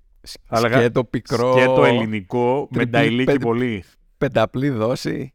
[0.52, 1.52] Σκέτο πικρό.
[1.52, 3.84] Σκέτο ελληνικό, με ταϊλίκι πολύ.
[4.18, 5.34] Πενταπλή δόση.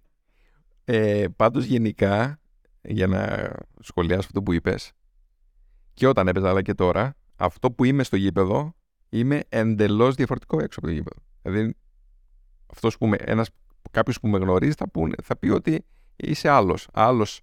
[0.84, 2.40] Ε, πάντως γενικά,
[2.82, 4.92] για να σχολιάσω αυτό που είπες,
[5.94, 8.76] και όταν έπαιζα αλλά και τώρα, αυτό που είμαι στο γήπεδο,
[9.10, 11.22] είμαι εντελώς διαφορετικό έξω από το γήπεδο.
[11.42, 11.76] Δηλαδή,
[12.68, 13.50] αυτός που με, ένας,
[13.92, 14.86] κάποιος που με γνωρίζει θα,
[15.24, 16.88] θα πει ότι είσαι άλλος.
[16.94, 17.42] Άλλος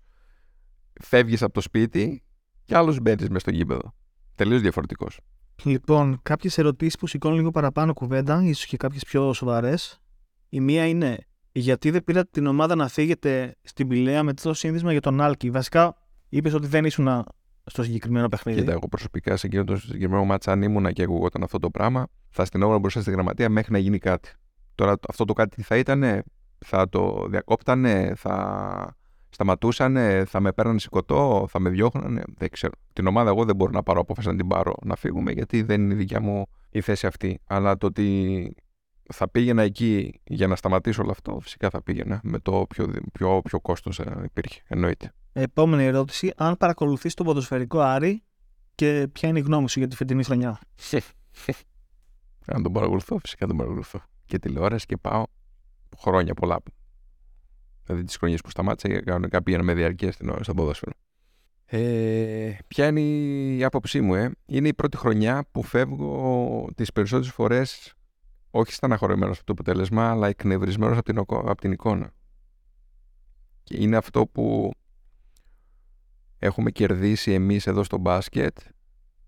[1.01, 2.23] φεύγεις από το σπίτι
[2.65, 3.95] και άλλος μπαίνεις μες στο γήπεδο.
[4.35, 5.21] Τελείως διαφορετικός.
[5.63, 10.01] Λοιπόν, κάποιες ερωτήσεις που σηκώνουν λίγο παραπάνω κουβέντα, ίσως και κάποιες πιο σοβαρές.
[10.49, 11.19] Η μία είναι
[11.53, 15.51] γιατί δεν πήρατε την ομάδα να φύγετε στην Πηλαία με το σύνδεσμα για τον Άλκη;
[15.51, 15.97] Βασικά,
[16.29, 17.25] είπες ότι δεν ήσουν
[17.65, 18.61] στο συγκεκριμένο παιχνίδι.
[18.61, 22.07] Κοίτα, εγώ προσωπικά σε εκείνο το συγκεκριμένο μάτσα, αν ήμουνα και εγώ αυτό το πράγμα,
[22.29, 24.33] θα στενόμουν μπροστά στη γραμματεία μέχρι να γίνει κάτι.
[24.75, 26.23] Τώρα αυτό το κάτι τι θα ήταν,
[26.59, 28.97] θα το διακόπτανε, θα
[29.35, 32.23] σταματούσανε, θα με παίρνανε σηκωτό, θα με διώχνανε.
[32.37, 32.73] Δεν ξέρω.
[32.93, 35.81] Την ομάδα εγώ δεν μπορώ να πάρω απόφαση να την πάρω να φύγουμε γιατί δεν
[35.81, 37.41] είναι η δικιά μου η θέση αυτή.
[37.47, 38.57] Αλλά το ότι
[39.13, 43.41] θα πήγαινα εκεί για να σταματήσω όλο αυτό, φυσικά θα πήγαινα με το πιο, πιο,
[43.45, 44.63] πιο κόστος υπήρχε.
[44.67, 45.13] Εννοείται.
[45.33, 46.33] Επόμενη ερώτηση.
[46.37, 48.23] Αν παρακολουθείς τον ποδοσφαιρικό Άρη
[48.75, 50.59] και ποια είναι η γνώμη σου για τη φετινή χρονιά;
[52.47, 54.03] Αν τον παρακολουθώ, φυσικά τον παρακολουθώ.
[54.27, 55.25] Και τηλεόραση και πάω
[55.97, 56.59] χρόνια πολλά.
[57.87, 60.93] Δηλαδή τις χρονιές που σταμάτησα, κανονικά πήγαινα με διαρκεία στο ποδόσφαιρο.
[61.67, 67.33] Ε, ποια είναι η άποψή μου, ε; Είναι η πρώτη χρονιά που φεύγω τις περισσότερες
[67.33, 67.95] φορές
[68.51, 72.13] όχι στεναχωρημένος από το αποτέλεσμα, αλλά εκνευρισμένος από την, από την εικόνα.
[73.63, 74.71] Και είναι αυτό που
[76.39, 78.59] έχουμε κερδίσει εμείς εδώ στο μπάσκετ,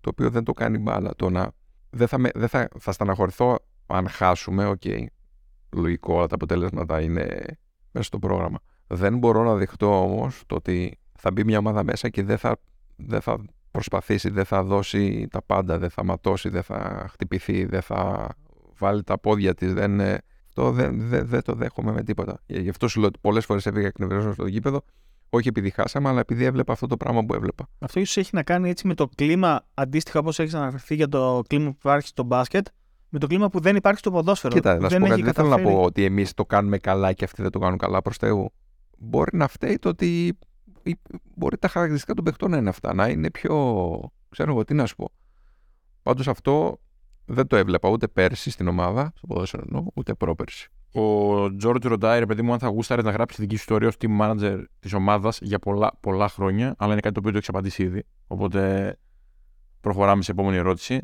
[0.01, 1.15] το οποίο δεν το κάνει μπάλα.
[1.15, 1.51] Το να,
[1.89, 5.05] δεν θα, δεν θα, θα στεναχωρηθώ αν χάσουμε, OK, okay,
[5.71, 7.45] λογικό, όλα τα αποτέλεσματα είναι
[7.97, 8.57] μέσα στο πρόγραμμα.
[8.87, 12.57] Δεν μπορώ να δεχτώ όμως το ότι θα μπει μια ομάδα μέσα και δεν θα,
[12.95, 13.37] δεν θα
[13.71, 18.29] προσπαθήσει, δεν θα δώσει τα πάντα, δεν θα ματώσει, δεν θα χτυπηθεί, δεν θα
[18.77, 19.73] βάλει τα πόδια της.
[19.73, 20.01] Δεν,
[20.47, 22.39] αυτό δεν, δεν, δεν το δέχομαι με τίποτα.
[22.45, 24.81] Γι' αυτό σου λέω ότι πολλές φορές έφυγα εκνευρισμένος στο γήπεδο,
[25.29, 27.69] όχι επειδή χάσαμε, αλλά επειδή έβλεπα αυτό το πράγμα που έβλεπα.
[27.79, 31.41] Αυτό ίσως έχει να κάνει έτσι με το κλίμα, αντίστοιχα όπως έχεις αναφερθεί για το
[31.47, 32.67] κλίμα που υπάρχει στο μπάσκετ,
[33.17, 34.53] με το κλίμα που δεν υπάρχει στο ποδόσφαιρο.
[34.53, 37.23] Κοίτα, να σου πω κάτι, δεν θέλω να πω ότι εμείς το κάνουμε καλά και
[37.23, 38.49] αυτοί δεν το κάνουν καλά προς Θεού.
[38.97, 40.37] Μπορεί να φταίει το ότι
[41.35, 43.55] μπορεί τα χαρακτηριστικά των παιχτών να είναι αυτά, να είναι πιο.
[44.29, 45.11] ξέρω εγώ τι να σου πω.
[46.01, 46.79] Πάντως αυτό
[47.25, 50.69] δεν το έβλεπα ούτε πέρσι στην ομάδα, στο ποδόσφαιρο ούτε πρόπερσι.
[50.91, 53.87] Ο Τζόρτζ ρωτάει, ρε παιδί μου, αν θα γούσταρες να γράψεις τη δική σου ιστορία
[53.87, 57.37] ως team manager της ομάδας για πολλά, πολλά χρόνια, αλλά είναι κάτι το οποίο το
[57.37, 58.03] έχεις απαντήσει ήδη.
[58.27, 58.95] Οπότε
[59.81, 61.01] προχωράμε σε επόμενη ερώτηση,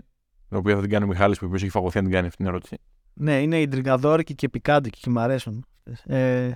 [0.54, 2.45] την οποία θα την κάνει ο Μιχάλης που έχει φαγωθεί να την κάνει αυτή την
[2.45, 2.78] ερώτηση.
[3.14, 5.66] Ναι, είναι ιντριγκαδόρικη και πικάντικη και μου αρέσουν.
[6.06, 6.51] Ε,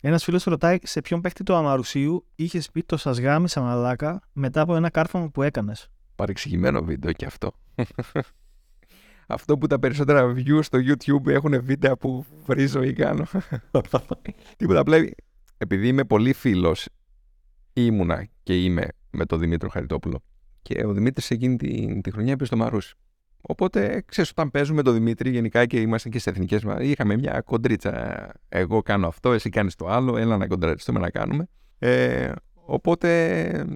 [0.00, 4.60] ένας φίλος ρωτάει σε ποιον παίχτη του Αμαρουσίου είχες πει το σας γάμισα μαλάκα μετά
[4.60, 5.88] από ένα κάρφωμα που έκανες.
[6.14, 7.52] Παρεξηγημένο βίντεο και αυτό.
[9.26, 13.26] αυτό που τα περισσότερα views στο YouTube έχουν βίντεο που βρίζω ή κάνω.
[14.56, 14.96] Τίποτα απλά
[15.58, 16.88] επειδή είμαι πολύ φίλος,
[17.72, 20.22] ήμουνα και είμαι με τον Δημήτριο Χαριτόπουλο.
[20.62, 22.94] Και ο Δημήτρης εκείνη τη, τη χρονιά είπε στο Μαρούσι.
[23.50, 27.40] Οπότε, ξέρεις, όταν παίζουμε τον Δημήτρη, γενικά και είμαστε και στι εθνικές μα, είχαμε μια
[27.40, 28.32] κοντρίτσα.
[28.48, 31.48] Εγώ κάνω αυτό, εσύ κάνεις το άλλο, έλα να κοντραριστούμε να κάνουμε.
[31.78, 33.66] Ε, οπότε,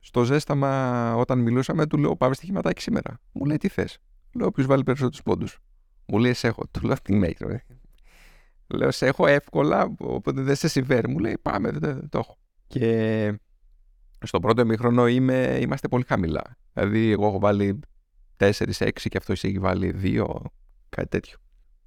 [0.00, 3.20] στο ζέσταμα, όταν μιλούσαμε, του λέω: Πάμε στοιχηματάκι σήμερα.
[3.32, 3.98] Μου λέει: Τι θες;
[4.34, 5.58] Λέω: Ποιο βάλει περισσότερους πόντους.
[6.06, 6.62] Μου λέει: Σε έχω.
[6.72, 7.62] Του λέω: Τι με έχει.
[8.66, 11.08] Λέω: Σε έχω εύκολα, οπότε δεν σε συμφέρει.
[11.08, 12.38] Μου λέει: Πάμε, δεν το έχω.
[12.66, 13.38] Και
[14.22, 16.56] στο πρώτο ημίχρονο είμαστε πολύ χαμηλά.
[16.72, 17.80] Δηλαδή, εγώ έχω βάλει
[18.50, 20.26] 4-6 και αυτός έχει βάλει 2,
[20.88, 21.38] κάτι τέτοιο.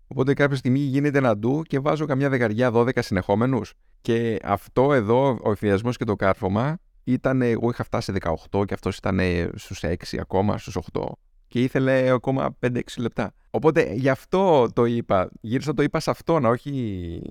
[0.08, 3.74] Οπότε κάποια στιγμή γίνεται ένα ντου και βάζω καμιά δεκαριά 12 συνεχόμενους.
[4.02, 7.42] Και αυτό εδώ, ο εφηδιασμός και το κάρφωμα, ήταν.
[7.42, 8.14] Εγώ είχα φτάσει
[8.52, 9.20] 18 και αυτός ήταν
[9.56, 11.02] στους 6 ακόμα, στους 8.
[11.48, 13.34] Και ήθελε ακόμα 5-6 λεπτά.
[13.50, 15.30] Οπότε γι' αυτό το είπα.
[15.42, 17.22] Γύρισα το είπα σε αυτόν, όχι.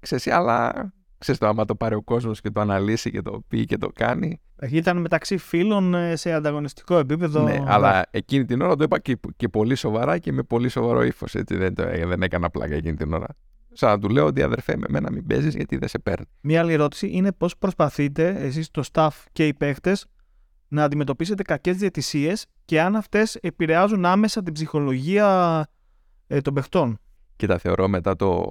[0.00, 0.72] Ξέρεις, αλλά
[1.18, 3.88] ξέρεις το άμα το πάρει ο κόσμος και το αναλύσει και το πει και το
[3.94, 4.40] κάνει.
[4.68, 7.42] Ήταν μεταξύ φίλων ε, σε ανταγωνιστικό επίπεδο.
[7.42, 11.02] Ναι, αλλά εκείνη την ώρα το είπα και, και πολύ σοβαρά και με πολύ σοβαρό
[11.02, 11.34] ύφος.
[11.46, 13.26] Δεν, το, δεν έκανα πλάκα εκείνη την ώρα.
[13.72, 16.26] Σαν να του λέω ότι αδερφέ με μένα μην παίζεις γιατί δεν σε παίρνει.
[16.40, 20.06] Μία άλλη ερώτηση είναι πώς προσπαθείτε εσείς το staff και οι παίχτες
[20.68, 25.66] να αντιμετωπίσετε κακές διαιτησίες και αν αυτές επηρεάζουν άμεσα την ψυχολογία
[26.26, 26.98] ε, των παιχτών;
[27.36, 28.44] Κοίτα, θεωρώ μετά, το,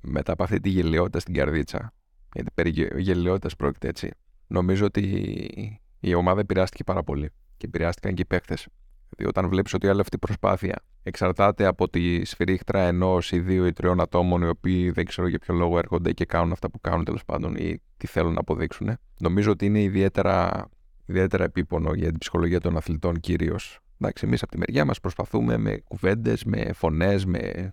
[0.00, 1.92] μετά από αυτή τη γελιότητα στην καρδίτσα
[2.32, 4.10] γιατί περί γελιότητας πρόκειται έτσι.
[4.52, 8.54] Νομίζω ότι η ομάδα επηρεάστηκε πάρα πολύ και επηρεάστηκαν και οι παίχτε.
[9.10, 13.66] Δηλαδή, όταν βλέπεις ότι όλη αυτή η προσπάθεια εξαρτάται από τη σφυρίχτρα ενός ή δύο
[13.66, 16.80] ή τριών ατόμων, οι οποίοι δεν ξέρω για ποιο λόγο έρχονται και κάνουν αυτά που
[16.80, 20.68] κάνουν τέλος πάντων ή τι θέλουν να αποδείξουν, νομίζω ότι είναι ιδιαίτερα,
[21.06, 23.80] ιδιαίτερα επίπονο για την ψυχολογία των αθλητών κυρίως.
[24.00, 27.72] Εντάξει, εμείς από τη μεριά μας προσπαθούμε με κουβέντες, με φωνές, με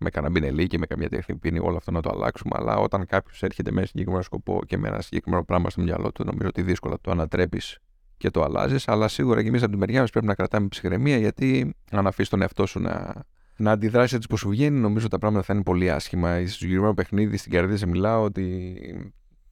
[0.00, 2.50] με κανένα και με καμία τεχνική όλο αυτό να το αλλάξουμε.
[2.54, 6.12] Αλλά όταν κάποιος έρχεται με ένα συγκεκριμένο σκοπό και με ένα συγκεκριμένο πράγμα στο μυαλό
[6.12, 7.78] του, νομίζω ότι δύσκολα το ανατρέπεις
[8.16, 8.88] και το αλλάζεις.
[8.88, 12.28] Αλλά σίγουρα και εμείς από τη μεριά μας πρέπει να κρατάμε ψυχραιμία, γιατί αν αφήσεις
[12.28, 13.24] τον εαυτό σου να,
[13.56, 16.38] να αντιδράσει έτσι που σου βγαίνει, νομίζω τα πράγματα θα είναι πολύ άσχημα.
[16.40, 18.76] Στο συγκεκριμένο παιχνίδι στην καρδιά μιλάω ότι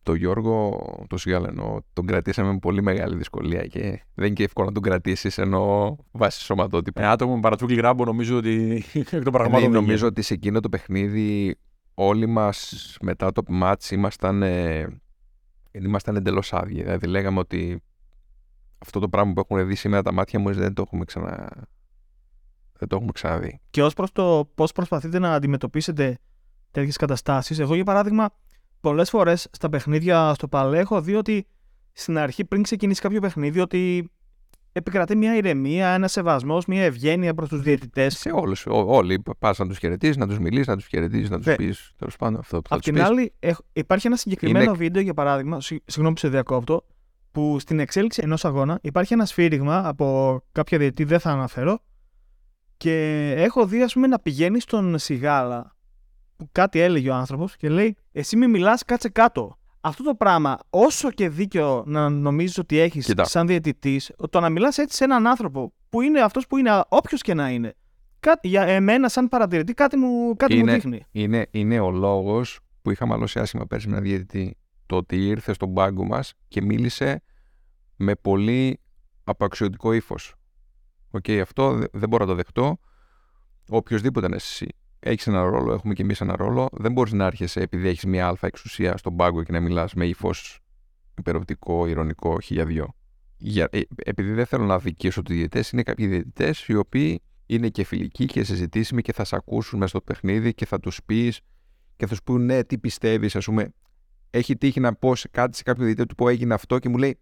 [0.09, 3.81] το Γιώργο, το Σιάλενο, τον κρατήσαμε με πολύ μεγάλη δυσκολία και
[4.15, 7.03] δεν είναι και εύκολο να τον κρατήσεις ενώ βάσει σωματότυπα.
[7.03, 9.71] Ε, άτομο με παρατσούκλι γράμπο νομίζω ότι εκ των πραγμάτων.
[9.71, 11.59] Ναι, νομίζω ότι σε εκείνο το παιχνίδι
[11.95, 15.01] όλοι μας μετά το μάτς ήμασταν, ε,
[15.71, 16.83] ήμασταν εντελώς άδειοι.
[16.83, 17.83] Δηλαδή λέγαμε ότι
[18.79, 21.49] αυτό το πράγμα που έχουν δει σήμερα τα μάτια μου δεν το έχουμε ξανα.
[22.79, 23.61] Δεν το έχουμε ξαναδεί.
[23.71, 26.19] Και ως προς το πώς προσπαθείτε να αντιμετωπίσετε
[26.71, 27.59] τέτοιες καταστάσεις.
[27.59, 28.29] Εγώ, για παράδειγμα,
[28.81, 31.47] πολλές φορές στα παιχνίδια στο παλέ έχω δει ότι
[31.93, 34.11] στην αρχή, πριν ξεκινήσει κάποιο παιχνίδι, ότι
[34.73, 38.19] επικρατεί μια ηρεμία, ένας σεβασμός, μια ευγένεια προς τους διαιτητές.
[38.19, 38.65] Σε όλους.
[38.69, 41.55] Όλοι πα να τους χαιρετήσει, να τους μιλήσει, να τους χαιρετήσει, να τους Ναι.
[41.55, 43.11] πεις τέλος πάντων αυτό που θα Απ' τους την πεις.
[43.11, 46.85] άλλη, έχ- υπάρχει ένα συγκεκριμένο Είναι- βίντεο, για παράδειγμα, συγ- συγγνώμη που σε διακόπτω,
[47.33, 51.79] που στην εξέλιξη ενός αγώνα υπάρχει ένα σφύριγμα από κάποια διετή, δεν θα αναφέρω,
[52.77, 52.95] και
[53.37, 55.77] έχω δει, ας πούμε, να πηγαίνει στον Σιγάλα,
[56.39, 59.59] που κάτι έλεγε ο άνθρωπος και λέει: Εσύ μη μιλάς, κάτσε κάτω.
[59.81, 63.25] Αυτό το πράγμα, όσο και δίκιο να νομίζεις ότι έχεις Κοίτα.
[63.25, 67.23] σαν διαιτητής, το να μιλάς έτσι σε έναν άνθρωπο που είναι αυτός που είναι, όποιος
[67.23, 67.75] και να είναι,
[68.21, 71.05] κάτι, για εμένα, σαν παρατηρητή, κάτι μου, κάτι μου Είναι- δείχνει.
[71.11, 74.57] Είναι, είναι ο λόγος που είχα μαλώσει άσχημα πέρσι με ένα διαιτητή.
[74.87, 77.23] Το ότι ήρθε στον πάγκο μας και μίλησε
[77.97, 78.81] με πολύ
[79.25, 80.35] απαξιωτικό ύφος.
[81.11, 82.79] Οκ, αυτό δε- δεν μπορώ να το δεχτώ.
[83.69, 84.67] Οποιοσδήποτε είσαι εσύ.
[85.01, 86.69] Έχεις ένα ρόλο, έχουμε κι εμείς ένα ρόλο.
[86.73, 90.07] Δεν μπορείς να έρχεσαι επειδή έχεις μια άλφα εξουσία στον πάγκο και να μιλάς με
[90.07, 90.61] ύφος
[91.19, 92.95] υπεροπτικό, ειρωνικό, χίλια δυο.
[93.37, 97.69] Για, ε, επειδή δεν θέλω να αδικήσω τους διαιτητές, είναι κάποιοι διαιτητές οι οποίοι είναι
[97.69, 101.41] και φιλικοί και συζητήσιμοι και θα σε ακούσουν μέσα στο παιχνίδι και θα τους πεις
[101.97, 103.73] και θα σου πούνε ναι, τι πιστεύεις, ας πούμε.
[104.31, 106.97] Έχει τύχει να πω σε κάτι σε κάποιο διαιτητή του που έγινε αυτό και μου
[106.97, 107.19] λέει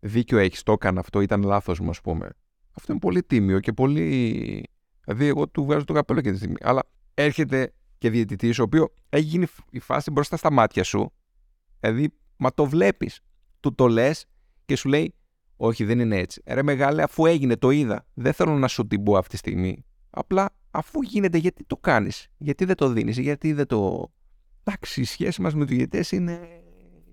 [0.00, 2.28] Δίκιο έχεις, το έκανα αυτό, ήταν λάθος μου, ας πούμε.
[2.76, 4.62] Αυτό είναι πολύ τίμιο και πολύ.
[5.04, 6.56] Δηλαδή, εγώ του βγάζω το καπέλο και τη στιγμή.
[6.60, 6.82] Αλλά
[7.16, 11.12] έρχεται και διαιτητής, ο οποίος έχει γίνει η φάση μπροστά στα μάτια σου.
[11.80, 13.20] Δηλαδή, μα το βλέπεις.
[13.60, 14.26] Του το λες
[14.64, 15.14] και σου λέει,
[15.56, 16.42] Όχι, δεν είναι έτσι.
[16.46, 18.06] Ρε μεγάλε, αφού έγινε, το είδα.
[18.14, 19.84] Δεν θέλω να σου την πω αυτή τη στιγμή.
[20.10, 24.12] Απλά αφού γίνεται, γιατί το κάνεις, γιατί δεν το δίνεις, γιατί δεν το.
[24.64, 26.62] Εντάξει, η σχέση μας με τους διαιτητές είναι,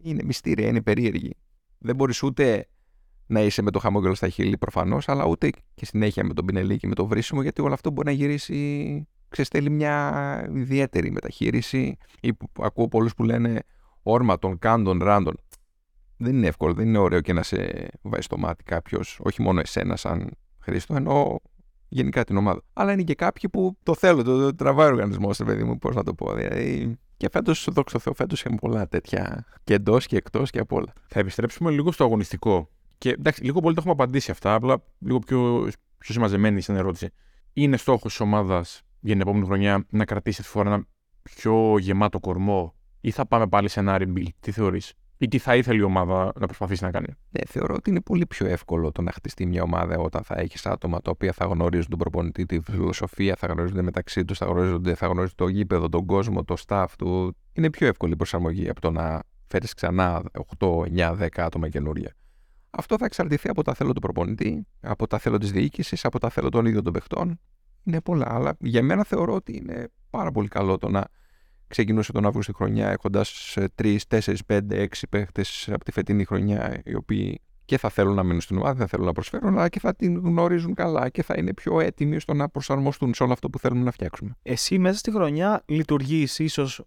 [0.02, 1.34] είναι μυστήρια, είναι περίεργη.
[1.78, 2.68] Δεν μπορείς ούτε
[3.28, 6.78] να είσαι με το χαμόγελο στα χείλη προφανώς, αλλά ούτε και συνέχεια με τον πινελί
[6.78, 9.08] και με το βρίσιμο, γιατί όλο αυτό μπορεί να γυρίσει.
[9.34, 11.98] Ξεστέλει μια ιδιαίτερη μεταχείριση.
[12.22, 13.64] Ή που, ακούω πολλούς που λένε
[14.04, 15.40] όρμα των κάντων ράντων.
[16.18, 19.60] Δεν είναι εύκολο, δεν είναι ωραίο και να σε βάζει στο μάτι κάποιος, όχι μόνο
[19.60, 20.30] εσένα σαν
[20.60, 21.40] Χρήστο, ενώ
[21.90, 22.62] γενικά την ομάδα.
[22.74, 25.96] Αλλά είναι και κάποιοι που το θέλουν, το, το τραβάει ο οργανισμός, παιδί μου, πώς
[25.96, 26.34] να το πω.
[26.34, 30.60] Δηλαδή, και φέτος, δόξα τω Θεώ, φέτος είχαμε πολλά τέτοια και εντός και εκτός και
[30.60, 30.94] απ' όλα.
[31.08, 32.70] Θα επιστρέψουμε λίγο στο αγωνιστικό.
[32.98, 37.10] Και εντάξει, λίγο πολύ το έχουμε απαντήσει αυτά, απλά λίγο πιο, πιο συμμαζεμένη στην ερώτηση.
[37.54, 40.86] Είναι στόχος της ομάδας για την επόμενη χρονιά να κρατήσει αυτή τη φορά ένα
[41.24, 45.56] πιο γεμάτο κορμό, ή θα πάμε πάλι σε ένα rebuild, τι θεωρείς, ή τι θα
[45.56, 49.02] ήθελε η ομάδα να προσπαθήσει να κάνει; Ναι, θεωρώ ότι είναι πολύ πιο εύκολο το
[49.02, 52.60] να χτιστεί μια ομάδα όταν θα έχεις άτομα τα οποία θα γνωρίζουν τον προπονητή, τη
[52.62, 56.86] φιλοσοφία, θα γνωρίζονται μεταξύ τους, θα γνωρίζονται, θα γνωρίζουν το γήπεδο, τον κόσμο, το staff
[56.98, 57.38] του.
[57.54, 60.24] Είναι πιο εύκολη η προσαρμογή από το να φέρεις ξανά
[60.60, 62.16] 8, 9, 10 άτομα καινούρια.
[62.70, 66.30] Αυτό θα εξαρτηθεί από τα θέλω του προπονητή, από τα θέλω της διοίκησης, από τα
[66.30, 67.40] θέλω των ίδιων των παιχτών.
[67.84, 68.34] Είναι πολλά.
[68.34, 71.04] Αλλά για μένα θεωρώ ότι είναι πάρα πολύ καλό το να
[71.68, 76.82] ξεκινούσε τον Αύγουστο τη χρονιά έχοντας 3, 4, 5, 6 παίχτες από τη φετινή χρονιά
[76.86, 79.80] οι οποίοι και θα θέλουν να μείνουν στην ομάδα, θα θέλουν να προσφέρουν, αλλά και
[79.80, 83.50] θα την γνωρίζουν καλά και θα είναι πιο έτοιμοι στο να προσαρμοστούν σε όλο αυτό
[83.50, 84.36] που θέλουμε να φτιάξουμε.
[84.42, 86.84] Εσύ μέσα στη χρονιά λειτουργείς ίσως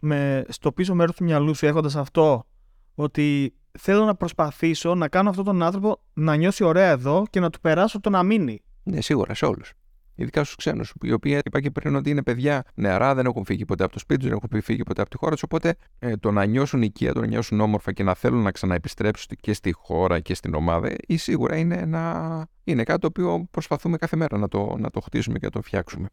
[0.48, 2.46] στο πίσω μέρος του μυαλού σου έχοντας αυτό
[2.94, 7.50] ότι θέλω να προσπαθήσω να κάνω αυτόν τον άνθρωπο να νιώσει ωραία εδώ και να
[7.50, 9.72] του περάσω το να μείνει; Ναι, σίγουρα σε όλους.
[10.18, 13.64] Ειδικά στους ξένους, οι οποίοι είπα και πριν ότι είναι παιδιά νεαρά, δεν έχουν φύγει
[13.64, 15.42] ποτέ από το σπίτι τους, δεν έχουν φύγει ποτέ από τη χώρα τους.
[15.42, 19.36] Οπότε ε, το να νιώσουν οικία, το να νιώσουν όμορφα και να θέλουν να ξαναεπιστρέψουν
[19.40, 22.46] και στη χώρα και στην ομάδα, ή σίγουρα είναι, ένα...
[22.64, 25.62] είναι κάτι το οποίο προσπαθούμε κάθε μέρα να το, να το χτίσουμε και να το
[25.62, 26.08] φτιάξουμε.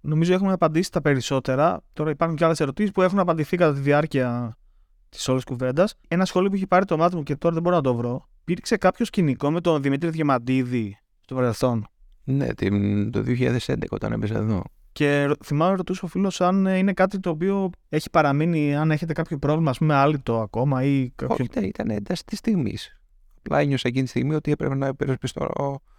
[0.00, 1.82] Νομίζω έχουμε απαντήσει τα περισσότερα.
[1.92, 4.56] Τώρα υπάρχουν και άλλες ερωτήσεις που έχουν απαντηθεί κατά τη διάρκεια
[5.08, 5.94] της όλης κουβέντας.
[6.08, 8.28] Ένα σχόλιο που έχει πάρει το μάτι μου και τώρα δεν μπορώ να το βρω.
[8.40, 11.86] Υπήρξε κάποιο σκηνικό με τον Δημήτρη Διαμαντίδη στο παρελθόν;
[12.24, 14.62] Ναι, την, το 2011 όταν έπαιζε εδώ.
[14.92, 18.90] Και ρω- θυμάμαι ρωτούσε ο φίλος αν ε, είναι κάτι το οποίο έχει παραμείνει, αν
[18.90, 21.34] έχετε κάποιο πρόβλημα, ας πούμε, άλυτο ακόμα ή κάποιο.
[21.34, 23.00] Όχι, ήταν, ήταν ένταση της στιγμής.
[23.38, 25.48] Απλά ένιωσα εκείνη τη στιγμή ότι έπρεπε να υπερασπιστώ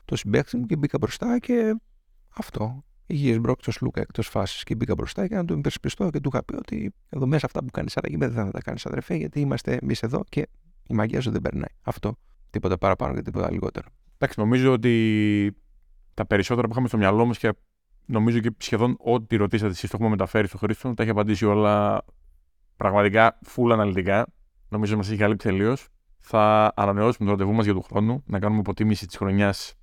[0.06, 1.76] το συμπέκτη μου και μπήκα μπροστά και
[2.30, 2.84] αυτό.
[3.06, 6.44] Υγιέ μπρόκ Λούκα εκτός φάσης και μπήκα μπροστά για να τον υπερασπιστώ και του είχα
[6.44, 9.78] πει ότι εδώ μέσα αυτά που κάνεις άρα δεν θα τα κάνεις αδερφέ, γιατί είμαστε
[9.82, 10.48] εμείς εδώ και
[10.88, 11.74] η μαγεία σου δεν περνάει.
[11.82, 12.18] Αυτό.
[12.50, 13.88] Τίποτα παραπάνω και τίποτα λιγότερο.
[14.18, 15.56] Εντάξει, νομίζω ότι
[16.22, 17.54] τα περισσότερα που είχαμε στο μυαλό μας και
[18.06, 22.04] νομίζω και σχεδόν ό,τι ρωτήσατε εσείς το έχουμε μεταφέρει στο Χρήστο, τα έχει απαντήσει όλα
[22.78, 24.28] πραγματικά full αναλυτικά.
[24.70, 25.88] Νομίζω μας έχει καλύψει τελείως.
[26.20, 29.74] Θα ανανεώσουμε το ραντεβού μας για του χρόνου, να κάνουμε υποτίμηση της χρονιάς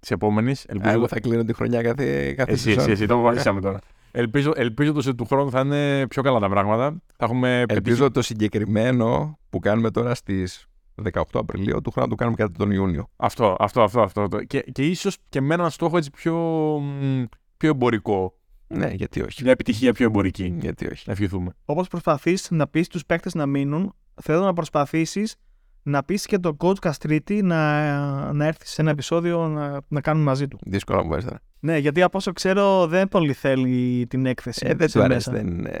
[0.00, 0.66] της επόμενης.
[0.82, 3.78] Εγώ θα κλείνω τη χρονιά κάθε, κάθε Εσύ, εσύ, εσύ, το αποφασίσαμε τώρα.
[4.10, 7.02] Ελπίζω, ελπίζω ότι του χρόνου θα είναι πιο καλά τα πράγματα.
[7.16, 10.66] Θα έχουμε Ελπίζω το συγκεκριμένο που κάνουμε τώρα στις
[11.12, 13.08] 18 Απριλίου του χρόνου να το κάνουμε κατά τον Ιούνιο.
[13.16, 14.00] Αυτό, αυτό, αυτό.
[14.00, 14.26] αυτό.
[14.46, 16.36] Και, και ίσως και με έναν στόχο έτσι πιο,
[16.80, 17.22] μ,
[17.56, 18.34] πιο εμπορικό.
[18.66, 19.42] Ναι, γιατί όχι.
[19.42, 20.54] Μια επιτυχία πιο εμπορική.
[20.60, 21.02] Γιατί όχι.
[21.06, 21.54] Να ευχηθούμε.
[21.64, 25.36] Όπως προσπαθείς να πεις του παίκτες να μείνουν, θέλω να προσπαθήσεις
[25.82, 30.24] να πεις και τον coach Καστρίτη να, να έρθει σε ένα επεισόδιο να, να κάνουμε
[30.24, 30.58] μαζί του.
[30.66, 31.40] Δύσκολα μου βάζει τώρα.
[31.60, 34.66] Ναι, γιατί από όσο ξέρω δεν πολύ θέλει την έκθεση.
[34.66, 35.30] Ε, δεν σε του αρέσει.
[35.30, 35.42] μέσα.
[35.44, 35.80] Δεν, ε,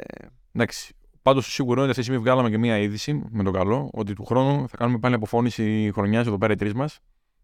[0.52, 0.94] Εντάξει.
[1.22, 4.12] Πάντως, σίγουρο είναι ότι αυτή τη στιγμή βγάλαμε και μία είδηση με τον καλό ότι
[4.14, 6.98] του χρόνου θα κάνουμε πάλι αποφώνηση χρονιάς εδώ πέρα οι τρεις μας.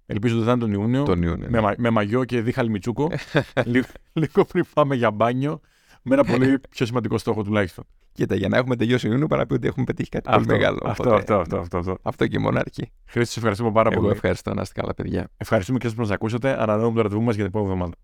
[0.07, 1.03] Ελπίζω ότι θα είναι τον Ιούνιο.
[1.03, 1.47] τον Ιούνιο.
[1.51, 3.11] Με, μα- με μαγιό και δίχαλη Μιτσούκο.
[3.65, 5.61] λίγο, λίγο πριν πάμε για μπάνιο.
[6.03, 7.85] Με ένα πολύ πιο σημαντικό στόχο τουλάχιστον.
[8.13, 10.79] Κοίτα, για να έχουμε τελειώσει Ιούνιο, παρά πει ότι έχουμε πετύχει κάτι Αυτό, πολύ μεγάλο.
[10.85, 11.99] αυτό, Οπότε, αυτό, αυτό, αυτό, αυτό.
[12.03, 12.93] αυτό και μόνο αρκεί.
[13.07, 14.13] Χρήστο, σε ευχαριστούμε πάρα Εγώ πολύ.
[14.13, 15.29] ευχαριστώ να είστε καλά, παιδιά.
[15.37, 16.63] Ευχαριστούμε και εσάς που μας ακούσατε.
[16.63, 17.97] Ανανεώνουμε το ραντεβού μας για την επόμενη εβδομάδα.